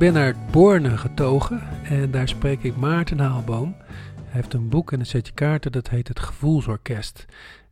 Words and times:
ben 0.00 0.12
naar 0.12 0.36
Borne 0.50 0.96
getogen 0.96 1.62
en 1.82 2.10
daar 2.10 2.28
spreek 2.28 2.62
ik 2.62 2.76
Maarten 2.76 3.18
Haalboom. 3.18 3.76
Hij 4.14 4.24
heeft 4.24 4.54
een 4.54 4.68
boek 4.68 4.92
en 4.92 5.00
een 5.00 5.06
setje 5.06 5.32
kaarten 5.32 5.72
dat 5.72 5.88
heet 5.88 6.08
Het 6.08 6.20
Gevoelsorkest. 6.20 7.26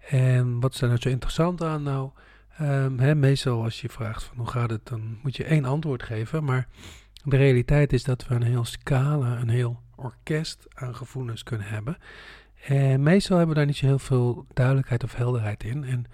En 0.08 0.60
wat 0.60 0.72
is 0.72 0.78
daar 0.78 0.88
nou 0.88 1.00
zo 1.00 1.08
interessant 1.08 1.62
aan? 1.62 1.82
Nou, 1.82 2.10
hè, 2.96 3.14
meestal 3.14 3.62
als 3.62 3.80
je 3.80 3.88
vraagt 3.88 4.22
van 4.22 4.36
hoe 4.36 4.46
gaat 4.46 4.70
het, 4.70 4.86
dan 4.86 5.18
moet 5.22 5.36
je 5.36 5.44
één 5.44 5.64
antwoord 5.64 6.02
geven. 6.02 6.44
Maar 6.44 6.68
de 7.24 7.36
realiteit 7.36 7.92
is 7.92 8.04
dat 8.04 8.26
we 8.26 8.34
een 8.34 8.42
heel 8.42 8.64
scala, 8.64 9.40
een 9.40 9.48
heel 9.48 9.82
orkest 9.94 10.66
aan 10.74 10.94
gevoelens 10.94 11.42
kunnen 11.42 11.66
hebben. 11.66 11.96
En 12.66 13.02
meestal 13.02 13.36
hebben 13.36 13.54
we 13.54 13.60
daar 13.60 13.70
niet 13.70 13.80
zo 13.80 13.86
heel 13.86 13.98
veel 13.98 14.46
duidelijkheid 14.54 15.04
of 15.04 15.14
helderheid 15.14 15.64
in. 15.64 15.84
En 15.84 16.04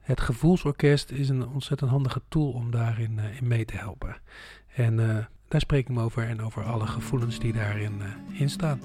het 0.00 0.20
gevoelsorkest 0.20 1.10
is 1.10 1.28
een 1.28 1.48
ontzettend 1.48 1.90
handige 1.90 2.22
tool 2.28 2.50
om 2.50 2.70
daarin 2.70 3.18
uh, 3.18 3.36
in 3.40 3.48
mee 3.48 3.64
te 3.64 3.76
helpen. 3.76 4.16
En 4.74 4.98
uh, 4.98 5.16
daar 5.48 5.60
spreek 5.60 5.88
ik 5.88 5.94
me 5.94 6.02
over 6.02 6.28
en 6.28 6.42
over 6.42 6.62
alle 6.62 6.86
gevoelens 6.86 7.38
die 7.38 7.52
daarin 7.52 7.92
uh, 7.98 8.40
in 8.40 8.50
staan. 8.50 8.80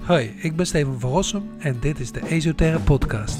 Hoi, 0.00 0.34
ik 0.36 0.56
ben 0.56 0.66
Steven 0.66 1.00
van 1.00 1.10
Rossum 1.10 1.50
en 1.58 1.80
dit 1.80 2.00
is 2.00 2.12
de 2.12 2.28
Esoterre 2.28 2.80
Podcast. 2.80 3.38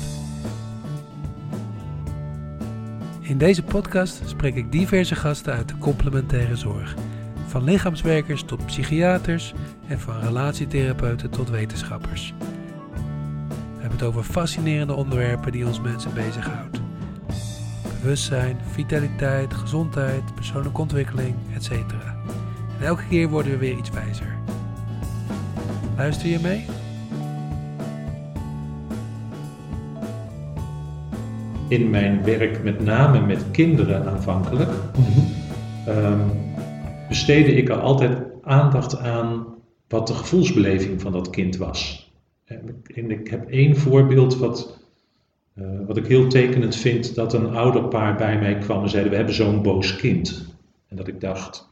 In 3.20 3.38
deze 3.38 3.62
podcast 3.62 4.22
spreek 4.28 4.55
ik 4.55 4.72
diverse 4.72 5.14
gasten 5.14 5.52
uit 5.52 5.69
de 5.69 5.78
complementaire 5.78 6.56
zorg. 6.56 6.94
Van 7.46 7.64
lichaamswerkers 7.64 8.42
tot 8.42 8.66
psychiaters 8.66 9.55
en 9.86 10.00
van 10.00 10.20
relatietherapeuten 10.20 11.30
tot 11.30 11.50
wetenschappers. 11.50 12.34
We 13.48 13.80
hebben 13.80 13.98
het 13.98 14.02
over 14.02 14.22
fascinerende 14.22 14.94
onderwerpen 14.94 15.52
die 15.52 15.66
ons 15.66 15.80
mensen 15.80 16.14
bezighouden. 16.14 16.84
Bewustzijn, 18.04 18.56
vitaliteit, 18.70 19.54
gezondheid, 19.54 20.34
persoonlijke 20.34 20.80
ontwikkeling, 20.80 21.34
etc. 21.54 21.70
En 21.70 22.86
elke 22.86 23.02
keer 23.08 23.28
worden 23.28 23.52
we 23.52 23.58
weer 23.58 23.77
iets 23.77 23.90
wijzer. 23.90 24.38
Luister 25.96 26.28
je 26.28 26.38
mee? 26.42 26.64
In 31.69 31.91
mijn 31.91 32.24
werk, 32.24 32.62
met 32.62 32.80
name 32.80 33.20
met 33.20 33.50
kinderen 33.50 34.06
aanvankelijk, 34.06 34.70
um, 35.89 36.20
besteedde 37.08 37.52
ik 37.52 37.68
er 37.68 37.80
altijd 37.80 38.18
aandacht 38.42 38.98
aan 38.98 39.46
wat 39.89 40.06
de 40.06 40.14
gevoelsbeleving 40.14 41.00
van 41.00 41.12
dat 41.12 41.30
kind 41.30 41.56
was. 41.56 42.12
En 42.44 43.11
ik 43.11 43.28
heb 43.28 43.48
één 43.48 43.77
voorbeeld 43.77 44.36
wat, 44.36 44.83
uh, 45.55 45.86
wat 45.86 45.97
ik 45.97 46.06
heel 46.06 46.28
tekenend 46.28 46.77
vind, 46.77 47.14
dat 47.14 47.33
een 47.33 47.50
ouderpaar 47.50 48.16
bij 48.16 48.38
mij 48.38 48.58
kwam 48.58 48.83
en 48.83 48.88
zeiden, 48.88 49.10
we 49.10 49.16
hebben 49.16 49.34
zo'n 49.34 49.62
boos 49.62 49.96
kind. 49.96 50.55
En 50.88 50.96
dat 50.96 51.08
ik 51.08 51.20
dacht, 51.20 51.69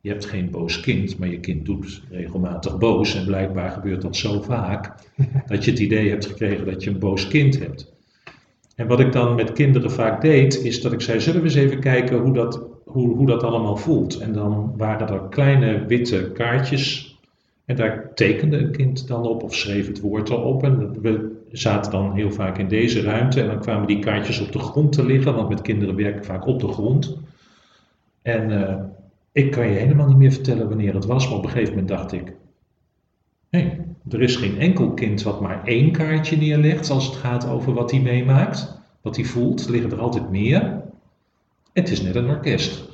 je 0.00 0.10
hebt 0.10 0.26
geen 0.26 0.50
boos 0.50 0.80
kind, 0.80 1.18
maar 1.18 1.28
je 1.28 1.40
kind 1.40 1.64
doet 1.64 2.02
regelmatig 2.10 2.78
boos. 2.78 3.14
En 3.14 3.24
blijkbaar 3.24 3.70
gebeurt 3.70 4.02
dat 4.02 4.16
zo 4.16 4.40
vaak 4.40 4.94
dat 5.48 5.64
je 5.64 5.70
het 5.70 5.80
idee 5.80 6.08
hebt 6.08 6.26
gekregen 6.26 6.66
dat 6.66 6.84
je 6.84 6.90
een 6.90 6.98
boos 6.98 7.28
kind 7.28 7.58
hebt. 7.58 7.96
En 8.74 8.86
wat 8.86 9.00
ik 9.00 9.12
dan 9.12 9.34
met 9.34 9.52
kinderen 9.52 9.90
vaak 9.90 10.20
deed, 10.20 10.64
is 10.64 10.80
dat 10.80 10.92
ik 10.92 11.00
zei: 11.00 11.20
Zullen 11.20 11.40
we 11.40 11.46
eens 11.46 11.56
even 11.56 11.80
kijken 11.80 12.18
hoe 12.18 12.32
dat, 12.32 12.60
hoe, 12.84 13.16
hoe 13.16 13.26
dat 13.26 13.42
allemaal 13.42 13.76
voelt? 13.76 14.18
En 14.18 14.32
dan 14.32 14.74
waren 14.76 15.08
er 15.08 15.28
kleine 15.28 15.86
witte 15.86 16.30
kaartjes. 16.32 17.16
En 17.64 17.76
daar 17.76 18.14
tekende 18.14 18.56
een 18.56 18.70
kind 18.70 19.08
dan 19.08 19.26
op 19.26 19.42
of 19.42 19.54
schreef 19.54 19.86
het 19.86 20.00
woord 20.00 20.30
erop. 20.30 20.62
En 20.62 21.00
we 21.00 21.37
zaten 21.52 21.90
dan 21.90 22.14
heel 22.14 22.30
vaak 22.30 22.58
in 22.58 22.68
deze 22.68 23.02
ruimte. 23.02 23.40
En 23.40 23.46
dan 23.46 23.60
kwamen 23.60 23.86
die 23.86 23.98
kaartjes 23.98 24.40
op 24.40 24.52
de 24.52 24.58
grond 24.58 24.92
te 24.92 25.04
liggen, 25.04 25.34
want 25.34 25.48
met 25.48 25.60
kinderen 25.60 25.96
werken 25.96 26.24
vaak 26.24 26.46
op 26.46 26.60
de 26.60 26.68
grond. 26.68 27.18
En 28.22 28.50
uh, 28.50 28.74
ik 29.32 29.50
kan 29.50 29.68
je 29.68 29.78
helemaal 29.78 30.06
niet 30.06 30.16
meer 30.16 30.32
vertellen 30.32 30.68
wanneer 30.68 30.94
het 30.94 31.04
was, 31.04 31.28
maar 31.28 31.38
op 31.38 31.44
een 31.44 31.50
gegeven 31.50 31.72
moment 31.72 31.88
dacht 31.88 32.12
ik: 32.12 32.32
nee, 33.50 33.80
er 34.08 34.22
is 34.22 34.36
geen 34.36 34.58
enkel 34.58 34.92
kind 34.92 35.22
wat 35.22 35.40
maar 35.40 35.64
één 35.64 35.92
kaartje 35.92 36.36
neerlegt 36.36 36.90
als 36.90 37.06
het 37.06 37.16
gaat 37.16 37.48
over 37.48 37.74
wat 37.74 37.90
hij 37.90 38.00
meemaakt, 38.00 38.80
wat 39.00 39.16
hij 39.16 39.24
voelt. 39.24 39.64
Er 39.64 39.70
liggen 39.70 39.90
er 39.90 40.00
altijd 40.00 40.30
meer. 40.30 40.82
Het 41.72 41.90
is 41.90 42.02
net 42.02 42.14
een 42.14 42.28
orkest. 42.28 42.88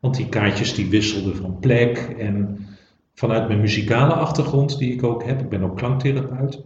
Want 0.00 0.16
die 0.16 0.28
kaartjes 0.28 0.74
die 0.74 0.90
wisselden 0.90 1.36
van 1.36 1.58
plek 1.58 1.98
en 2.18 2.66
vanuit 3.14 3.48
mijn 3.48 3.60
muzikale 3.60 4.12
achtergrond 4.12 4.78
die 4.78 4.92
ik 4.92 5.02
ook 5.02 5.24
heb, 5.24 5.40
ik 5.40 5.48
ben 5.48 5.62
ook 5.62 5.76
klanktherapeut, 5.76 6.64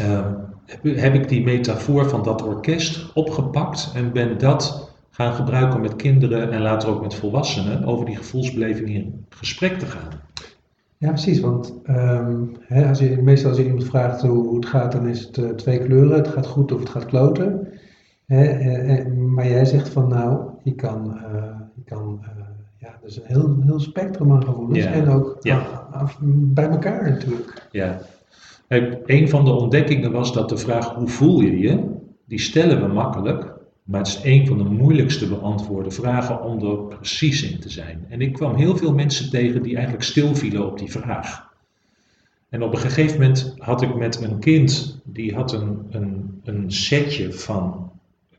uh, 0.00 0.26
heb, 0.96 1.14
ik 1.14 1.28
die 1.28 1.44
metafoor 1.44 2.08
van 2.08 2.22
dat 2.22 2.42
orkest 2.42 3.12
opgepakt 3.14 3.92
en 3.94 4.12
ben 4.12 4.38
dat 4.38 4.92
gaan 5.10 5.34
gebruiken 5.34 5.80
met 5.80 5.96
kinderen 5.96 6.52
en 6.52 6.60
later 6.60 6.88
ook 6.88 7.02
met 7.02 7.14
volwassenen 7.14 7.84
over 7.84 8.06
die 8.06 8.16
gevoelsbeleving 8.16 8.88
in 8.88 9.26
gesprek 9.28 9.78
te 9.78 9.86
gaan. 9.86 10.08
Ja, 10.96 11.08
precies. 11.08 11.40
Want 11.40 11.74
um, 11.88 12.56
hè, 12.60 12.88
als 12.88 12.98
je, 12.98 13.22
meestal 13.22 13.48
als 13.48 13.58
je 13.58 13.64
iemand 13.64 13.84
vraagt 13.84 14.22
hoe, 14.22 14.56
het 14.56 14.66
gaat, 14.66 14.92
dan 14.92 15.08
is 15.08 15.20
het 15.20 15.36
uh, 15.36 15.50
twee 15.50 15.78
kleuren. 15.78 16.16
Het 16.16 16.28
gaat 16.28 16.46
goed 16.46 16.72
of 16.72 16.80
het 16.80 16.88
gaat 16.88 17.06
kloten. 17.06 17.68
Hè, 18.26 18.44
eh, 18.44 18.98
eh, 18.98 19.06
maar 19.12 19.48
jij 19.48 19.64
zegt 19.64 19.88
van 19.88 20.08
nou, 20.08 20.50
je 20.62 20.74
kan, 20.74 21.18
uh, 21.34 21.44
je 21.74 21.82
kan 21.84 22.20
uh, 22.22 22.28
ja, 22.76 22.98
dus 23.02 23.16
een 23.16 23.26
heel, 23.26 23.56
heel 23.64 23.80
spectrum 23.80 24.32
aan 24.32 24.44
gevoelens 24.44 24.84
ja. 24.84 24.92
en 24.92 25.08
ook 25.08 25.36
ja. 25.40 25.58
af, 25.90 26.18
bij 26.22 26.68
elkaar 26.68 27.10
natuurlijk. 27.10 27.68
Ja. 27.70 27.98
Een 28.68 29.28
van 29.28 29.44
de 29.44 29.50
ontdekkingen 29.50 30.12
was 30.12 30.32
dat 30.32 30.48
de 30.48 30.56
vraag 30.56 30.94
hoe 30.94 31.08
voel 31.08 31.40
je 31.40 31.58
je, 31.58 31.96
die 32.24 32.40
stellen 32.40 32.80
we 32.80 32.92
makkelijk, 32.92 33.52
maar 33.82 34.00
het 34.00 34.08
is 34.08 34.20
een 34.22 34.46
van 34.46 34.58
de 34.58 34.64
moeilijkste 34.64 35.28
beantwoorden 35.28 35.92
vragen 35.92 36.42
om 36.42 36.64
er 36.64 36.76
precies 36.76 37.52
in 37.52 37.60
te 37.60 37.70
zijn. 37.70 38.06
En 38.08 38.20
ik 38.20 38.32
kwam 38.32 38.54
heel 38.54 38.76
veel 38.76 38.94
mensen 38.94 39.30
tegen 39.30 39.62
die 39.62 39.74
eigenlijk 39.74 40.04
stilvielen 40.04 40.66
op 40.66 40.78
die 40.78 40.90
vraag. 40.90 41.48
En 42.48 42.62
op 42.62 42.72
een 42.72 42.78
gegeven 42.78 43.20
moment 43.20 43.54
had 43.58 43.82
ik 43.82 43.94
met 43.94 44.22
een 44.22 44.38
kind, 44.38 45.00
die 45.04 45.34
had 45.34 45.52
een, 45.52 45.86
een, 45.90 46.40
een 46.44 46.72
setje 46.72 47.32
van 47.32 47.90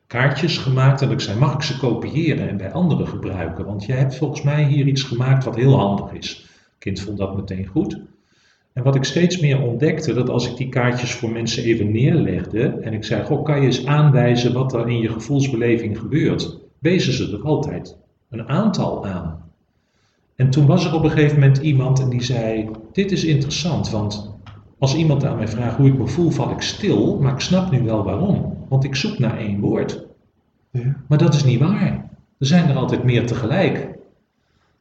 kaartjes 0.07 0.57
gemaakt. 0.57 1.01
En 1.01 1.11
ik 1.11 1.19
zei, 1.19 1.39
mag 1.39 1.53
ik 1.53 1.61
ze 1.61 1.77
kopiëren 1.77 2.49
en 2.49 2.57
bij 2.57 2.71
anderen 2.71 3.07
gebruiken? 3.07 3.65
Want 3.65 3.85
jij 3.85 3.97
hebt 3.97 4.15
volgens 4.15 4.41
mij 4.41 4.63
hier 4.63 4.87
iets 4.87 5.03
gemaakt 5.03 5.43
wat 5.43 5.55
heel 5.55 5.77
handig 5.77 6.11
is. 6.11 6.29
Het 6.37 6.77
kind 6.79 6.99
vond 6.99 7.17
dat 7.17 7.35
meteen 7.35 7.65
goed. 7.65 7.99
En 8.79 8.85
wat 8.85 8.95
ik 8.95 9.03
steeds 9.03 9.39
meer 9.39 9.61
ontdekte, 9.61 10.13
dat 10.13 10.29
als 10.29 10.49
ik 10.49 10.57
die 10.57 10.69
kaartjes 10.69 11.13
voor 11.13 11.29
mensen 11.29 11.63
even 11.63 11.91
neerlegde 11.91 12.67
en 12.67 12.93
ik 12.93 13.03
zei, 13.03 13.23
goh, 13.23 13.43
kan 13.43 13.59
je 13.59 13.65
eens 13.65 13.85
aanwijzen 13.85 14.53
wat 14.53 14.73
er 14.73 14.89
in 14.89 14.99
je 14.99 15.09
gevoelsbeleving 15.09 15.97
gebeurt? 15.99 16.59
Wezen 16.79 17.13
ze 17.13 17.31
er 17.31 17.43
altijd 17.43 17.97
een 18.29 18.47
aantal 18.47 19.05
aan. 19.05 19.51
En 20.35 20.49
toen 20.49 20.65
was 20.65 20.85
er 20.85 20.93
op 20.93 21.03
een 21.03 21.09
gegeven 21.09 21.39
moment 21.39 21.57
iemand 21.57 21.99
en 21.99 22.09
die 22.09 22.23
zei, 22.23 22.69
dit 22.91 23.11
is 23.11 23.23
interessant, 23.23 23.89
want 23.89 24.35
als 24.77 24.95
iemand 24.95 25.25
aan 25.25 25.37
mij 25.37 25.47
vraagt 25.47 25.77
hoe 25.77 25.87
ik 25.87 25.97
me 25.97 26.07
voel, 26.07 26.29
val 26.29 26.51
ik 26.51 26.61
stil, 26.61 27.19
maar 27.21 27.33
ik 27.33 27.39
snap 27.39 27.71
nu 27.71 27.83
wel 27.83 28.03
waarom. 28.03 28.57
Want 28.69 28.83
ik 28.83 28.95
zoek 28.95 29.19
naar 29.19 29.37
één 29.37 29.59
woord. 29.59 30.05
Ja. 30.71 30.95
Maar 31.07 31.17
dat 31.17 31.33
is 31.33 31.43
niet 31.43 31.59
waar. 31.59 32.09
Er 32.37 32.45
zijn 32.45 32.69
er 32.69 32.75
altijd 32.75 33.03
meer 33.03 33.25
tegelijk. 33.25 33.97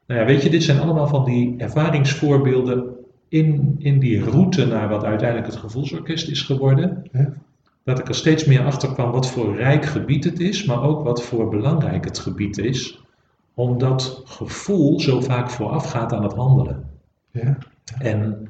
Nou 0.07 0.21
ja, 0.21 0.27
weet 0.27 0.43
je, 0.43 0.51
dit 0.51 0.63
zijn 0.63 0.81
allemaal 0.81 1.07
van 1.07 1.25
die 1.25 1.55
ervaringsvoorbeelden 1.57 2.97
in, 3.29 3.77
in 3.79 3.99
die 3.99 4.25
route 4.25 4.67
naar 4.67 4.89
wat 4.89 5.05
uiteindelijk 5.05 5.51
het 5.53 5.61
gevoelsorkest 5.61 6.29
is 6.29 6.43
geworden, 6.43 7.09
ja. 7.13 7.33
dat 7.85 7.99
ik 7.99 8.09
er 8.09 8.15
steeds 8.15 8.45
meer 8.45 8.65
achter 8.65 8.93
kwam 8.93 9.11
wat 9.11 9.31
voor 9.31 9.57
rijk 9.57 9.85
gebied 9.85 10.25
het 10.25 10.41
is, 10.41 10.65
maar 10.65 10.83
ook 10.83 11.05
wat 11.05 11.23
voor 11.23 11.49
belangrijk 11.49 12.05
het 12.05 12.19
gebied 12.19 12.59
is, 12.59 13.03
omdat 13.55 14.23
gevoel 14.25 15.01
zo 15.01 15.21
vaak 15.21 15.51
voorafgaat 15.51 16.13
aan 16.13 16.23
het 16.23 16.35
handelen. 16.35 16.89
Ja. 17.31 17.59
En 17.99 18.49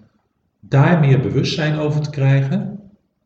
daar 0.61 1.01
meer 1.01 1.21
bewustzijn 1.21 1.79
over 1.79 2.01
te 2.01 2.11
krijgen, 2.11 2.81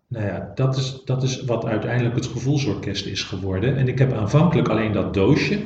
nou 0.08 0.26
ja, 0.26 0.52
dat 0.54 0.76
is, 0.76 1.02
dat 1.04 1.22
is 1.22 1.44
wat 1.44 1.64
uiteindelijk 1.64 2.14
het 2.14 2.26
gevoelsorkest 2.26 3.06
is 3.06 3.22
geworden. 3.22 3.76
En 3.76 3.88
ik 3.88 3.98
heb 3.98 4.12
aanvankelijk 4.12 4.68
alleen 4.68 4.92
dat 4.92 5.14
doosje 5.14 5.60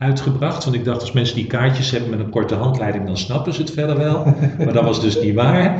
uitgebracht. 0.00 0.64
Want 0.64 0.76
ik 0.76 0.84
dacht, 0.84 1.00
als 1.00 1.12
mensen 1.12 1.36
die 1.36 1.46
kaartjes 1.46 1.90
hebben 1.90 2.10
met 2.10 2.18
een 2.18 2.30
korte 2.30 2.54
handleiding, 2.54 3.06
dan 3.06 3.16
snappen 3.16 3.52
ze 3.52 3.60
het 3.60 3.70
verder 3.70 3.96
wel. 3.98 4.24
Maar 4.58 4.72
dat 4.72 4.84
was 4.84 5.00
dus 5.00 5.20
niet 5.20 5.34
waar. 5.34 5.78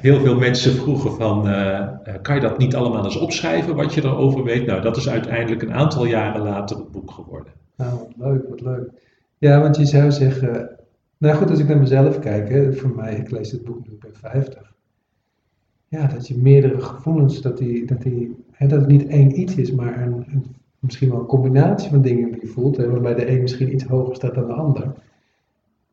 Heel 0.00 0.20
veel 0.20 0.38
mensen 0.38 0.72
vroegen 0.72 1.12
van, 1.12 1.48
uh, 1.48 1.88
kan 2.22 2.34
je 2.34 2.40
dat 2.40 2.58
niet 2.58 2.74
allemaal 2.74 3.04
eens 3.04 3.16
opschrijven, 3.16 3.74
wat 3.74 3.94
je 3.94 4.04
erover 4.04 4.44
weet? 4.44 4.66
Nou, 4.66 4.82
dat 4.82 4.96
is 4.96 5.08
uiteindelijk 5.08 5.62
een 5.62 5.72
aantal 5.72 6.06
jaren 6.06 6.42
later 6.42 6.76
het 6.76 6.90
boek 6.90 7.10
geworden. 7.10 7.52
Nou, 7.76 7.90
wat 7.98 8.12
leuk, 8.16 8.48
wat 8.48 8.60
leuk. 8.60 8.90
Ja, 9.38 9.60
want 9.60 9.76
je 9.76 9.86
zou 9.86 10.12
zeggen, 10.12 10.70
nou 11.18 11.36
goed, 11.36 11.50
als 11.50 11.58
ik 11.58 11.68
naar 11.68 11.78
mezelf 11.78 12.18
kijk, 12.18 12.48
hè, 12.48 12.72
voor 12.72 12.92
mij, 12.96 13.16
ik 13.16 13.30
lees 13.30 13.50
het 13.50 13.64
boek 13.64 13.88
nu, 13.88 13.96
ben 14.00 14.14
50. 14.14 14.72
Ja, 15.88 16.06
dat 16.06 16.28
je 16.28 16.36
meerdere 16.36 16.80
gevoelens, 16.80 17.40
dat, 17.40 17.58
die, 17.58 17.86
dat, 17.86 18.02
die, 18.02 18.44
hè, 18.50 18.66
dat 18.66 18.80
het 18.80 18.88
niet 18.88 19.06
één 19.06 19.40
iets 19.40 19.54
is, 19.54 19.72
maar 19.72 20.02
een, 20.02 20.12
een 20.12 20.56
misschien 20.86 21.10
wel 21.10 21.18
een 21.18 21.26
combinatie 21.26 21.90
van 21.90 22.02
dingen 22.02 22.32
die 22.32 22.40
je 22.40 22.46
voelt, 22.46 22.76
hè, 22.76 22.90
waarbij 22.90 23.14
de 23.14 23.30
een 23.30 23.40
misschien 23.40 23.72
iets 23.72 23.84
hoger 23.84 24.14
staat 24.14 24.34
dan 24.34 24.46
de 24.46 24.52
ander. 24.52 24.94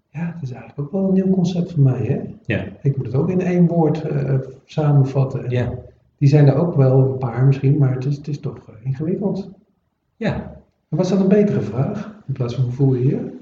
Ja, 0.09 0.31
dat 0.31 0.41
is 0.41 0.51
eigenlijk 0.51 0.79
ook 0.79 0.91
wel 0.91 1.07
een 1.07 1.13
nieuw 1.13 1.33
concept 1.33 1.71
voor 1.71 1.83
mij. 1.83 2.05
Hè? 2.05 2.21
Ja. 2.45 2.65
Ik 2.81 2.97
moet 2.97 3.05
het 3.05 3.15
ook 3.15 3.29
in 3.29 3.41
één 3.41 3.67
woord 3.67 4.11
uh, 4.11 4.33
samenvatten. 4.65 5.43
En 5.43 5.49
ja. 5.49 5.73
Die 6.17 6.29
zijn 6.29 6.47
er 6.47 6.55
ook 6.55 6.75
wel 6.75 6.99
een 6.99 7.17
paar 7.17 7.45
misschien, 7.45 7.77
maar 7.77 7.93
het 7.93 8.05
is, 8.05 8.17
het 8.17 8.27
is 8.27 8.39
toch 8.39 8.57
uh, 8.69 8.85
ingewikkeld. 8.85 9.49
Ja. 10.15 10.61
was 10.89 11.09
dat 11.09 11.19
een 11.19 11.27
betere 11.27 11.61
vraag 11.61 12.15
in 12.27 12.33
plaats 12.33 12.55
van 12.55 12.63
hoe 12.63 12.73
voel 12.73 12.93
je 12.93 13.07
je? 13.07 13.41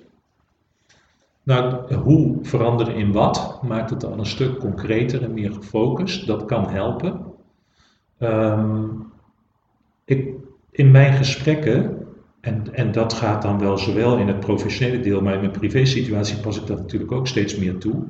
Nou, 1.43 1.93
hoe 1.95 2.37
veranderen 2.41 2.95
in 2.95 3.11
wat 3.11 3.59
maakt 3.63 3.89
het 3.89 4.01
dan 4.01 4.19
een 4.19 4.25
stuk 4.25 4.59
concreter 4.59 5.23
en 5.23 5.33
meer 5.33 5.53
gefocust. 5.53 6.27
Dat 6.27 6.45
kan 6.45 6.69
helpen. 6.69 7.21
Ehm, 8.17 8.85
ik, 10.05 10.33
in 10.71 10.91
mijn 10.91 11.13
gesprekken, 11.13 11.97
en, 12.41 12.73
en 12.73 12.91
dat 12.91 13.13
gaat 13.13 13.41
dan 13.41 13.59
wel 13.59 13.77
zowel 13.77 14.17
in 14.17 14.27
het 14.27 14.39
professionele 14.39 14.99
deel, 14.99 15.21
maar 15.21 15.33
in 15.33 15.39
mijn 15.39 15.51
privésituatie 15.51 16.37
pas 16.37 16.61
ik 16.61 16.67
dat 16.67 16.77
natuurlijk 16.77 17.11
ook 17.11 17.27
steeds 17.27 17.55
meer 17.55 17.77
toe. 17.77 18.03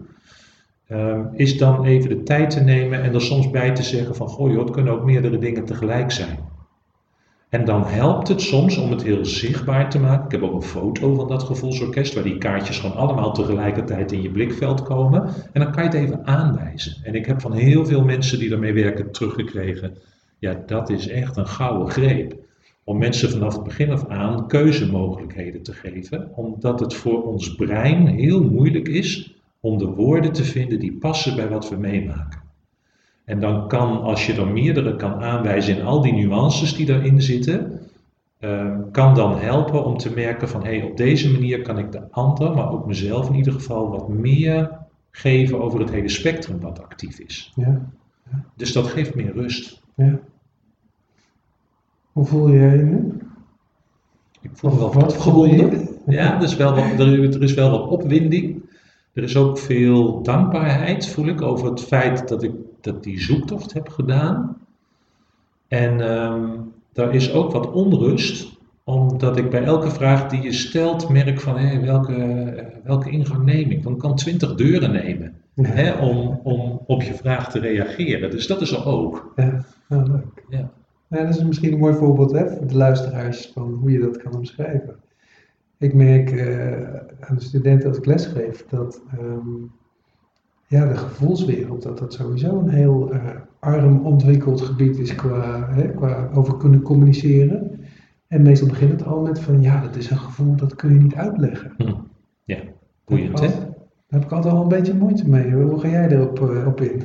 Ehm, 0.88 1.26
is 1.34 1.58
dan 1.58 1.86
even 1.86 2.10
de 2.10 2.24
tijd 2.24 2.50
te 2.50 2.60
nemen 2.60 3.04
en 3.04 3.14
er 3.14 3.22
soms 3.22 3.50
bij 3.50 3.76
te 3.76 3.84
zeggen 3.84 4.16
van, 4.16 4.28
goh 4.28 4.52
joh, 4.52 4.60
het 4.60 4.72
kunnen 4.72 4.94
ook 4.94 5.04
meerdere 5.04 5.38
dingen 5.38 5.66
tegelijk 5.66 6.12
zijn. 6.12 6.40
En 7.50 7.66
dan 7.66 7.86
helpt 7.86 8.28
het 8.28 8.42
soms 8.42 8.78
om 8.78 8.92
het 8.92 9.04
heel 9.04 9.26
zichtbaar 9.26 9.90
te 9.90 10.00
maken. 10.00 10.26
Ik 10.26 10.32
heb 10.32 10.42
ook 10.42 10.54
een 10.54 10.62
foto 10.62 11.16
van 11.16 11.28
dat 11.28 11.44
gevoelsorkest, 11.44 12.14
waar 12.14 12.24
die 12.24 12.38
kaartjes 12.38 12.80
gewoon 12.80 12.96
allemaal 12.96 13.34
tegelijkertijd 13.34 14.12
in 14.12 14.22
je 14.22 14.32
blikveld 14.32 14.84
komen. 14.84 15.24
En 15.52 15.62
dan 15.62 15.72
kan 15.72 15.84
je 15.84 15.90
het 15.90 15.98
even 15.98 16.26
aanwijzen. 16.26 16.96
En 17.04 17.16
ik 17.16 17.26
heb 17.26 17.42
van 17.42 17.54
heel 17.54 17.86
veel 17.86 18.04
mensen 18.04 18.40
die 18.40 18.50
daarmee 18.50 18.74
werken 18.74 19.12
teruggekregen, 19.12 19.98
ja, 20.40 20.64
dat 20.66 20.90
is 20.90 21.08
echt 21.08 21.38
een 21.38 21.48
gouden 21.48 21.90
greep. 21.90 22.41
Om 22.84 22.98
mensen 22.98 23.30
vanaf 23.30 23.54
het 23.54 23.64
begin 23.64 23.92
af 23.92 24.08
aan 24.08 24.48
keuzemogelijkheden 24.48 25.64
te 25.64 25.74
geven, 25.74 26.32
omdat 26.36 26.80
het 26.80 26.94
voor 26.94 27.24
ons 27.24 27.56
brein 27.56 28.08
heel 28.08 28.44
moeilijk 28.44 28.88
is 28.88 29.36
om 29.60 29.78
de 29.78 29.86
woorden 29.86 30.32
te 30.32 30.44
vinden 30.44 30.80
die 30.80 30.98
passen 30.98 31.36
bij 31.36 31.50
wat 31.50 31.70
we 31.70 31.76
meemaken. 31.76 32.42
En 33.26 33.40
dan 33.40 33.68
kan, 33.68 34.02
als 34.02 34.26
je 34.26 34.34
er 34.34 34.48
meerdere 34.48 34.96
kan 34.96 35.14
aanwijzen 35.14 35.78
in 35.78 35.86
al 35.86 36.02
die 36.02 36.14
nuances 36.14 36.76
die 36.76 36.86
daarin 36.86 37.22
zitten, 37.22 37.80
uh, 38.40 38.78
kan 38.92 39.16
dan 39.16 39.38
helpen 39.38 39.86
om 39.86 39.98
te 39.98 40.14
merken 40.14 40.50
van 40.50 40.64
hé, 40.64 40.78
hey, 40.78 40.90
op 40.90 40.98
deze 40.98 41.32
manier 41.32 41.62
kan 41.62 41.78
ik 41.78 41.92
de 41.92 42.12
ander, 42.12 42.54
maar 42.54 42.72
ook 42.72 42.86
mezelf 42.86 43.30
in 43.30 43.36
ieder 43.36 43.54
geval, 43.54 43.90
wat 43.90 44.10
meer 44.10 44.80
geven 45.12 45.62
over 45.62 45.80
het 45.80 45.92
hele 45.92 46.10
spectrum 46.10 46.60
wat 46.60 46.84
actief 46.84 47.20
is. 47.20 47.54
Ja. 47.56 47.82
ja. 48.32 48.44
Dus 48.56 48.74
dat 48.74 48.88
geeft 48.88 49.16
meer 49.16 49.34
rust. 49.34 49.82
Ja. 49.96 50.20
Hoe 52.22 52.30
voel 52.30 52.52
jij 52.52 52.78
je 52.78 52.84
nu? 52.84 53.14
Ik 54.42 54.50
voel 54.54 54.72
me 54.72 54.78
wel 54.78 54.94
wat 54.94 55.14
opgewonden. 55.14 55.88
Ja, 56.08 56.36
er 56.36 56.44
is, 56.44 56.56
wel 56.56 56.76
wat, 56.76 57.00
er 57.00 57.44
is 57.44 57.54
wel 57.54 57.72
wat 57.72 57.88
opwinding. 57.88 58.64
Er 59.14 59.24
is 59.24 59.38
ook 59.38 59.58
veel 59.58 60.22
dankbaarheid, 60.22 61.08
voel 61.08 61.28
ik, 61.28 61.42
over 61.42 61.70
het 61.70 61.82
feit 61.82 62.28
dat 62.28 62.44
ik 62.44 62.52
dat 62.82 63.04
die 63.04 63.22
zoektocht 63.22 63.74
heb 63.74 63.90
gedaan. 63.90 64.58
En 65.68 66.00
um, 66.12 66.74
daar 66.94 67.16
is 67.16 67.34
ook 67.34 67.52
wat 67.52 67.72
onrust, 67.72 68.58
omdat 68.84 69.38
ik 69.38 69.50
bij 69.50 69.64
elke 69.64 69.90
vraag 69.90 70.30
die 70.30 70.42
je 70.42 70.54
stelt 70.54 71.10
merk 71.10 71.40
van 71.40 71.58
hé, 71.58 71.80
welke, 71.80 72.72
welke 72.84 73.10
ingang 73.10 73.44
neem 73.44 73.70
ik? 73.72 73.84
Dan 73.84 73.98
kan 73.98 74.16
twintig 74.16 74.56
deuren 74.56 74.92
nemen 74.92 75.34
hè, 75.56 75.92
om, 75.92 76.40
om 76.44 76.82
op 76.86 77.02
je 77.02 77.14
vraag 77.14 77.52
te 77.52 77.60
reageren. 77.60 78.32
Dus 78.32 78.48
dat 78.48 78.62
is 78.62 78.72
er 78.72 78.86
ook. 78.86 79.34
Ja, 79.36 79.66
ja 79.90 80.04
leuk. 80.04 80.44
Ja. 80.50 80.72
Ja, 81.12 81.24
dat 81.24 81.36
is 81.36 81.44
misschien 81.44 81.74
een 81.74 81.80
mooi 81.80 81.94
voorbeeld 81.94 82.32
hè, 82.32 82.50
voor 82.50 82.68
de 82.68 82.78
luisteraars 82.78 83.52
van 83.54 83.74
hoe 83.74 83.92
je 83.92 84.00
dat 84.00 84.18
kan 84.18 84.36
omschrijven. 84.36 84.96
Ik 85.78 85.94
merk 85.94 86.32
uh, 86.32 86.96
aan 87.20 87.36
de 87.36 87.42
studenten 87.42 87.90
als 87.90 87.98
ik 87.98 88.06
lesgeef 88.06 88.66
dat 88.66 89.02
um, 89.20 89.72
ja, 90.68 90.86
de 90.86 90.96
gevoelswereld, 90.96 91.82
dat 91.82 91.98
dat 91.98 92.14
sowieso 92.14 92.60
een 92.60 92.70
heel 92.70 93.14
uh, 93.14 93.30
arm 93.60 94.06
ontwikkeld 94.06 94.62
gebied 94.62 94.98
is 94.98 95.16
qua, 95.16 95.70
hè, 95.70 95.94
qua 95.94 96.30
over 96.34 96.58
kunnen 96.58 96.82
communiceren. 96.82 97.80
En 98.28 98.42
meestal 98.42 98.68
begint 98.68 98.92
het 98.92 99.06
al 99.06 99.22
met 99.22 99.40
van 99.40 99.62
ja, 99.62 99.82
dat 99.82 99.96
is 99.96 100.10
een 100.10 100.18
gevoel 100.18 100.56
dat 100.56 100.76
kun 100.76 100.94
je 100.94 101.00
niet 101.00 101.16
uitleggen. 101.16 101.74
Hm. 101.78 101.94
Ja, 102.44 102.58
boeiend 103.06 103.40
hè? 103.40 103.48
Daar 103.48 104.20
heb 104.20 104.24
ik 104.24 104.32
altijd 104.32 104.54
al 104.54 104.62
een 104.62 104.68
beetje 104.68 104.94
moeite 104.94 105.30
mee. 105.30 105.52
Hoe 105.52 105.80
ga 105.80 105.88
jij 105.88 106.10
erop 106.10 106.40
uh, 106.40 106.68
op 106.68 106.82
in? 106.82 107.04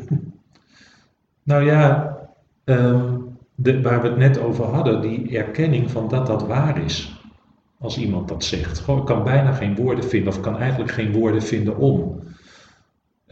Nou 1.43 1.65
ja, 1.65 2.17
um, 2.65 3.16
waar 3.57 4.03
we 4.03 4.09
het 4.09 4.17
net 4.17 4.39
over 4.39 4.65
hadden, 4.65 5.01
die 5.01 5.39
erkenning 5.39 5.91
van 5.91 6.09
dat 6.09 6.27
dat 6.27 6.47
waar 6.47 6.85
is. 6.85 7.21
Als 7.79 7.99
iemand 7.99 8.29
dat 8.29 8.45
zegt. 8.45 8.79
Gewoon, 8.79 9.01
ik 9.01 9.07
kan 9.07 9.25
bijna 9.25 9.53
geen 9.53 9.75
woorden 9.75 10.05
vinden 10.05 10.29
of 10.29 10.41
kan 10.41 10.59
eigenlijk 10.59 10.91
geen 10.91 11.13
woorden 11.13 11.43
vinden 11.43 11.77
om. 11.77 12.21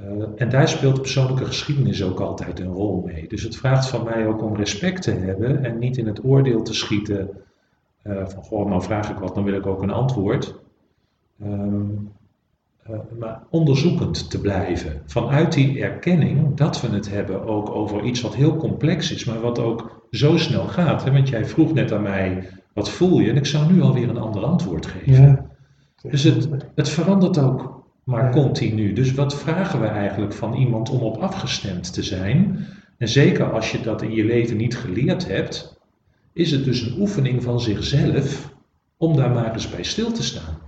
Uh, 0.00 0.24
en 0.36 0.48
daar 0.48 0.68
speelt 0.68 1.00
persoonlijke 1.00 1.44
geschiedenis 1.44 2.02
ook 2.02 2.20
altijd 2.20 2.60
een 2.60 2.72
rol 2.72 3.02
mee. 3.06 3.28
Dus 3.28 3.42
het 3.42 3.56
vraagt 3.56 3.88
van 3.88 4.04
mij 4.04 4.26
ook 4.26 4.42
om 4.42 4.56
respect 4.56 5.02
te 5.02 5.10
hebben 5.10 5.64
en 5.64 5.78
niet 5.78 5.96
in 5.96 6.06
het 6.06 6.24
oordeel 6.24 6.62
te 6.62 6.74
schieten 6.74 7.30
uh, 8.04 8.26
van 8.26 8.42
goh, 8.42 8.68
nou 8.68 8.82
vraag 8.82 9.10
ik 9.10 9.16
wat, 9.16 9.34
dan 9.34 9.44
wil 9.44 9.54
ik 9.54 9.66
ook 9.66 9.82
een 9.82 9.90
antwoord. 9.90 10.54
Um, 11.42 12.12
uh, 12.90 12.98
maar 13.18 13.42
onderzoekend 13.50 14.30
te 14.30 14.40
blijven. 14.40 15.02
Vanuit 15.06 15.52
die 15.52 15.82
erkenning 15.82 16.56
dat 16.56 16.80
we 16.80 16.88
het 16.88 17.10
hebben 17.10 17.44
ook 17.46 17.70
over 17.70 18.02
iets 18.02 18.20
wat 18.20 18.34
heel 18.34 18.56
complex 18.56 19.12
is, 19.12 19.24
maar 19.24 19.40
wat 19.40 19.58
ook 19.58 20.03
zo 20.16 20.36
snel 20.36 20.64
gaat. 20.66 21.04
Hè? 21.04 21.12
Want 21.12 21.28
jij 21.28 21.44
vroeg 21.44 21.72
net 21.72 21.92
aan 21.92 22.02
mij, 22.02 22.48
wat 22.72 22.90
voel 22.90 23.20
je? 23.20 23.30
En 23.30 23.36
ik 23.36 23.46
zou 23.46 23.72
nu 23.72 23.82
alweer 23.82 24.08
een 24.08 24.18
ander 24.18 24.42
antwoord 24.44 24.86
geven. 24.86 25.22
Ja. 25.22 25.46
Dus 26.10 26.22
het, 26.22 26.48
het 26.74 26.88
verandert 26.88 27.38
ook 27.38 27.84
maar 28.04 28.32
continu. 28.32 28.92
Dus 28.92 29.14
wat 29.14 29.34
vragen 29.34 29.80
we 29.80 29.86
eigenlijk 29.86 30.32
van 30.32 30.54
iemand 30.54 30.90
om 30.90 31.00
op 31.00 31.16
afgestemd 31.16 31.92
te 31.92 32.02
zijn? 32.02 32.66
En 32.98 33.08
zeker 33.08 33.52
als 33.52 33.72
je 33.72 33.80
dat 33.80 34.02
in 34.02 34.12
je 34.12 34.24
leven 34.24 34.56
niet 34.56 34.76
geleerd 34.76 35.28
hebt, 35.28 35.80
is 36.32 36.50
het 36.50 36.64
dus 36.64 36.80
een 36.80 37.00
oefening 37.00 37.42
van 37.42 37.60
zichzelf 37.60 38.54
om 38.96 39.16
daar 39.16 39.30
maar 39.30 39.52
eens 39.52 39.70
bij 39.70 39.82
stil 39.82 40.12
te 40.12 40.22
staan. 40.22 40.58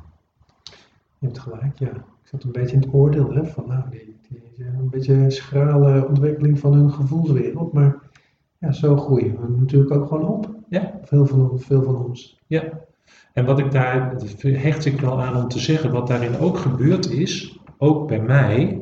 Je 1.19 1.27
hebt 1.27 1.39
gelijk, 1.39 1.79
ja. 1.79 1.91
Ik 2.23 2.33
zat 2.33 2.43
een 2.45 2.53
beetje 2.53 2.77
in 2.77 2.83
het 2.83 2.95
oordeel 2.95 3.35
hè, 3.35 3.45
van 3.45 3.65
nou, 3.67 3.83
die, 3.91 4.17
die, 4.29 4.67
een 4.67 4.91
beetje 4.91 5.31
schrale 5.31 6.09
ontwikkeling 6.09 6.59
van 6.59 6.73
hun 6.73 6.93
gevoelswereld, 6.93 7.73
maar 7.73 8.06
ja, 8.67 8.73
zo 8.73 8.97
groeien 8.97 9.41
we 9.41 9.61
natuurlijk 9.61 9.93
ook 9.93 10.09
gewoon 10.09 10.29
op. 10.29 10.55
Ja. 10.69 11.01
Veel 11.03 11.27
van, 11.27 11.61
veel 11.61 11.83
van 11.83 12.05
ons. 12.05 12.41
Ja, 12.47 12.63
en 13.33 13.45
wat 13.45 13.59
ik 13.59 13.71
daar, 13.71 14.15
hecht 14.41 14.85
ik 14.85 15.01
wel 15.01 15.23
aan 15.23 15.43
om 15.43 15.49
te 15.49 15.59
zeggen, 15.59 15.93
wat 15.93 16.07
daarin 16.07 16.39
ook 16.39 16.59
gebeurd 16.59 17.11
is, 17.11 17.59
ook 17.79 18.09
bij 18.09 18.21
mij, 18.21 18.81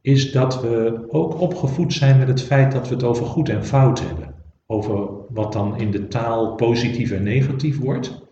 is 0.00 0.32
dat 0.32 0.60
we 0.60 1.04
ook 1.08 1.40
opgevoed 1.40 1.92
zijn 1.92 2.18
met 2.18 2.28
het 2.28 2.42
feit 2.42 2.72
dat 2.72 2.88
we 2.88 2.94
het 2.94 3.04
over 3.04 3.26
goed 3.26 3.48
en 3.48 3.64
fout 3.64 4.00
hebben. 4.00 4.34
Over 4.66 5.08
wat 5.28 5.52
dan 5.52 5.78
in 5.78 5.90
de 5.90 6.08
taal 6.08 6.54
positief 6.54 7.10
en 7.10 7.22
negatief 7.22 7.78
wordt. 7.78 8.24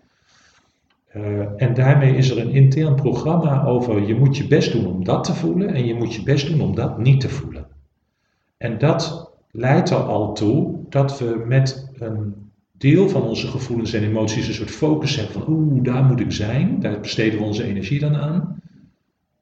Uh, 1.17 1.63
en 1.63 1.75
daarmee 1.75 2.17
is 2.17 2.31
er 2.31 2.39
een 2.39 2.51
intern 2.51 2.95
programma 2.95 3.65
over 3.65 4.07
je 4.07 4.15
moet 4.15 4.37
je 4.37 4.47
best 4.47 4.73
doen 4.73 4.87
om 4.87 5.05
dat 5.05 5.25
te 5.25 5.35
voelen 5.35 5.75
en 5.75 5.87
je 5.87 5.95
moet 5.95 6.15
je 6.15 6.23
best 6.23 6.47
doen 6.47 6.61
om 6.61 6.75
dat 6.75 6.99
niet 6.99 7.21
te 7.21 7.29
voelen. 7.29 7.67
En 8.57 8.79
dat 8.79 9.34
leidt 9.57 9.91
er 9.91 9.97
al 9.97 10.35
toe 10.35 10.79
dat 10.89 11.19
we 11.19 11.45
met 11.47 11.91
een 11.99 12.35
deel 12.73 13.09
van 13.09 13.23
onze 13.23 13.47
gevoelens 13.47 13.93
en 13.93 14.03
emoties 14.03 14.49
een 14.49 14.55
soort 14.55 14.71
focus 14.71 15.17
hebben 15.17 15.33
van 15.33 15.45
oeh, 15.49 15.85
daar 15.85 16.05
moet 16.05 16.21
ik 16.21 16.33
zijn, 16.33 16.81
daar 16.81 17.01
besteden 17.01 17.39
we 17.39 17.45
onze 17.45 17.65
energie 17.65 18.01
dan 18.01 18.17
aan. 18.17 18.63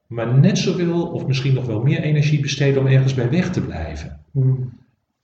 Maar 0.07 0.39
net 0.39 0.57
zoveel 0.57 1.05
of 1.07 1.27
misschien 1.27 1.53
nog 1.53 1.65
wel 1.65 1.81
meer 1.81 2.01
energie 2.01 2.39
besteden 2.39 2.81
om 2.81 2.87
ergens 2.87 3.13
bij 3.13 3.29
weg 3.29 3.51
te 3.51 3.61
blijven. 3.61 4.19
Hmm. 4.31 4.69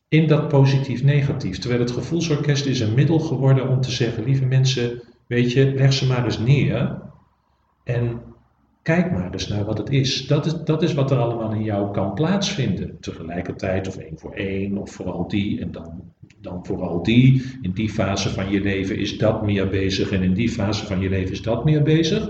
In 0.08 0.28
dat 0.28 0.48
positief-negatief. 0.48 1.58
Terwijl 1.58 1.82
het 1.82 1.92
gevoelsorkest 1.92 2.66
is 2.66 2.80
een 2.80 2.94
middel 2.94 3.20
geworden 3.20 3.70
om 3.70 3.82
te 3.82 3.92
zeggen, 3.92 4.24
lieve 4.24 4.46
mensen, 4.46 5.02
weet 5.28 5.52
je, 5.52 5.74
leg 5.74 5.94
ze 5.94 6.08
maar 6.08 6.26
eens 6.26 6.40
neer 6.40 7.02
en 7.84 8.22
kijk 8.82 9.12
maar 9.12 9.32
eens 9.32 9.48
naar 9.48 9.66
wat 9.66 9.78
het 9.78 9.90
is. 9.90 10.28
Dat 10.28 10.46
is, 10.46 10.54
dat 10.64 10.84
is 10.84 10.94
wat 10.94 11.12
er 11.12 11.18
allemaal 11.18 11.52
in 11.52 11.64
jou 11.64 11.92
kan 11.92 12.14
plaatsvinden. 12.14 12.98
Tegelijkertijd 13.00 13.88
of 13.88 13.98
één 13.98 14.20
voor 14.20 14.34
één 14.34 14.78
of 14.78 14.92
vooral 14.92 15.28
die 15.28 15.62
en 15.62 15.72
dan 15.72 16.02
dan 16.42 16.66
vooral 16.66 17.04
die. 17.04 17.44
In 17.62 17.72
die 17.72 17.90
fase 17.90 18.30
van 18.30 18.50
je 18.50 18.62
leven 18.62 18.98
is 18.98 19.18
dat 19.18 19.46
meer 19.46 19.70
bezig 19.70 20.12
en 20.12 20.24
in 20.24 20.34
die 20.34 20.50
fase 20.50 20.86
van 20.86 21.00
je 21.00 21.10
leven 21.10 21.32
is 21.32 21.42
dat 21.42 21.66
meer 21.66 21.84
bezig. 21.84 22.30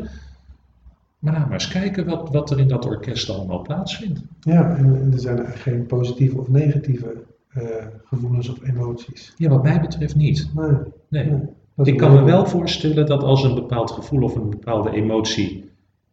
Maar 1.20 1.34
nou 1.34 1.46
maar 1.46 1.54
eens 1.54 1.68
kijken 1.68 2.06
wat, 2.06 2.30
wat 2.30 2.52
er 2.52 2.60
in 2.60 2.68
dat 2.68 2.86
orkest 2.86 3.30
allemaal 3.30 3.62
plaatsvindt. 3.62 4.22
Ja, 4.40 4.78
en 4.78 5.10
er 5.12 5.20
zijn 5.20 5.48
geen 5.48 5.86
positieve 5.86 6.38
of 6.40 6.50
negatieve 6.50 7.24
uh, 7.58 7.64
gevoelens 8.04 8.50
of 8.50 8.68
emoties. 8.68 9.34
Ja, 9.38 9.50
wat 9.50 9.64
mij 9.64 9.82
betreft 9.82 10.16
niet. 10.16 10.50
Nee. 10.56 10.70
nee. 11.08 11.40
nee 11.76 11.92
Ik 11.92 11.98
kan 11.98 12.14
me 12.14 12.24
wel 12.24 12.46
voorstellen 12.46 13.06
dat 13.06 13.24
als 13.24 13.44
een 13.44 13.56
bepaald 13.56 13.92
gevoel 13.92 14.24
of 14.24 14.36
een 14.36 14.50
bepaalde 14.50 14.92
emotie 14.92 15.70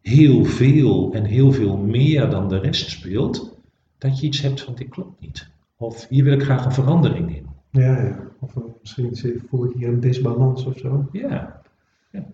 heel 0.07 0.45
veel 0.45 1.13
en 1.13 1.23
heel 1.23 1.51
veel 1.51 1.77
meer 1.77 2.29
dan 2.29 2.49
de 2.49 2.59
rest 2.59 2.89
speelt, 2.89 3.57
dat 3.97 4.19
je 4.19 4.25
iets 4.25 4.41
hebt 4.41 4.61
van 4.61 4.75
dit 4.75 4.89
klopt 4.89 5.21
niet. 5.21 5.49
Of 5.77 6.07
hier 6.07 6.23
wil 6.23 6.33
ik 6.33 6.43
graag 6.43 6.65
een 6.65 6.71
verandering 6.71 7.35
in. 7.35 7.47
Ja, 7.69 8.01
ja. 8.01 8.19
Of 8.39 8.53
misschien 8.81 9.41
voel 9.49 9.65
ik 9.65 9.75
hier 9.75 9.87
een 9.87 9.99
disbalans 9.99 10.65
of 10.65 10.77
zo. 10.77 11.09
Ja. 11.11 11.61
ja. 12.11 12.25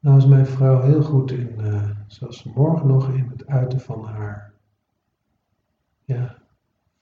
Nou 0.00 0.16
is 0.16 0.26
mijn 0.26 0.46
vrouw 0.46 0.82
heel 0.82 1.02
goed 1.02 1.30
in, 1.32 1.54
uh, 1.60 1.90
zoals 2.06 2.42
morgen 2.42 2.86
nog, 2.86 3.08
in 3.08 3.28
het 3.30 3.46
uiten 3.46 3.80
van 3.80 4.04
haar. 4.04 4.52
Ja, 6.04 6.36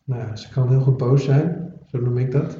nou 0.04 0.37
ze 0.37 0.48
kan 0.48 0.68
heel 0.68 0.80
goed 0.80 0.96
boos 0.96 1.25
zijn, 1.25 1.72
zo 1.90 2.00
noem 2.00 2.18
ik 2.18 2.32
dat. 2.32 2.56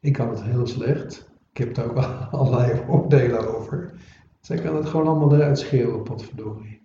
Ik 0.00 0.12
kan 0.12 0.28
het 0.28 0.42
heel 0.42 0.66
slecht. 0.66 1.30
Ik 1.52 1.56
heb 1.56 1.76
er 1.76 1.84
ook 1.84 1.96
al 1.96 2.04
allerlei 2.40 2.80
oordelen 2.88 3.56
over. 3.56 3.92
Zij 4.40 4.58
kan 4.58 4.76
het 4.76 4.86
gewoon 4.86 5.06
allemaal 5.06 5.34
eruit 5.34 5.58
schreeuwen, 5.58 6.02
potverdorie. 6.02 6.79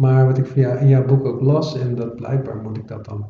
Maar 0.00 0.26
wat 0.26 0.38
ik 0.38 0.54
jou, 0.54 0.78
in 0.78 0.88
jouw 0.88 1.04
boek 1.04 1.24
ook 1.24 1.40
las, 1.40 1.78
en 1.78 1.94
dat 1.94 2.16
blijkbaar 2.16 2.56
moet 2.56 2.76
ik 2.76 2.88
dat 2.88 3.04
dan, 3.04 3.26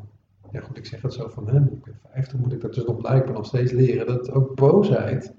ja 0.51 0.61
goed, 0.61 0.77
ik 0.77 0.85
zeg 0.85 1.01
het 1.01 1.13
zo 1.13 1.29
van, 1.29 1.47
hè, 1.47 1.57
ik 1.57 1.83
ben 1.83 1.99
50, 2.11 2.37
moet 2.37 2.53
ik 2.53 2.61
dat 2.61 2.73
dus 2.73 2.85
nog 2.85 2.97
blijkbaar 2.97 3.33
nog 3.33 3.45
steeds 3.45 3.71
leren, 3.71 4.05
dat 4.05 4.31
ook 4.31 4.55
boosheid 4.55 5.33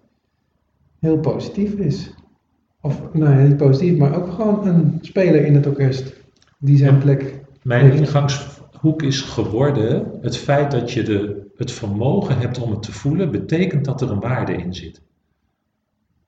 heel 0.98 1.18
positief 1.18 1.74
is. 1.74 2.14
Of, 2.80 3.12
nou 3.12 3.38
ja, 3.38 3.46
niet 3.46 3.56
positief, 3.56 3.98
maar 3.98 4.16
ook 4.16 4.32
gewoon 4.32 4.66
een 4.66 4.98
speler 5.00 5.44
in 5.44 5.54
het 5.54 5.66
orkest 5.66 6.14
die 6.58 6.76
zijn 6.76 6.98
plek 6.98 7.40
Mijn 7.62 7.84
heeft. 7.84 7.98
ingangshoek 7.98 9.02
is 9.02 9.20
geworden 9.20 10.18
het 10.20 10.36
feit 10.36 10.70
dat 10.70 10.90
je 10.90 11.02
de, 11.02 11.50
het 11.56 11.72
vermogen 11.72 12.38
hebt 12.38 12.60
om 12.60 12.70
het 12.70 12.82
te 12.82 12.92
voelen, 12.92 13.30
betekent 13.30 13.84
dat 13.84 14.00
er 14.00 14.10
een 14.10 14.20
waarde 14.20 14.52
in 14.52 14.74
zit. 14.74 15.02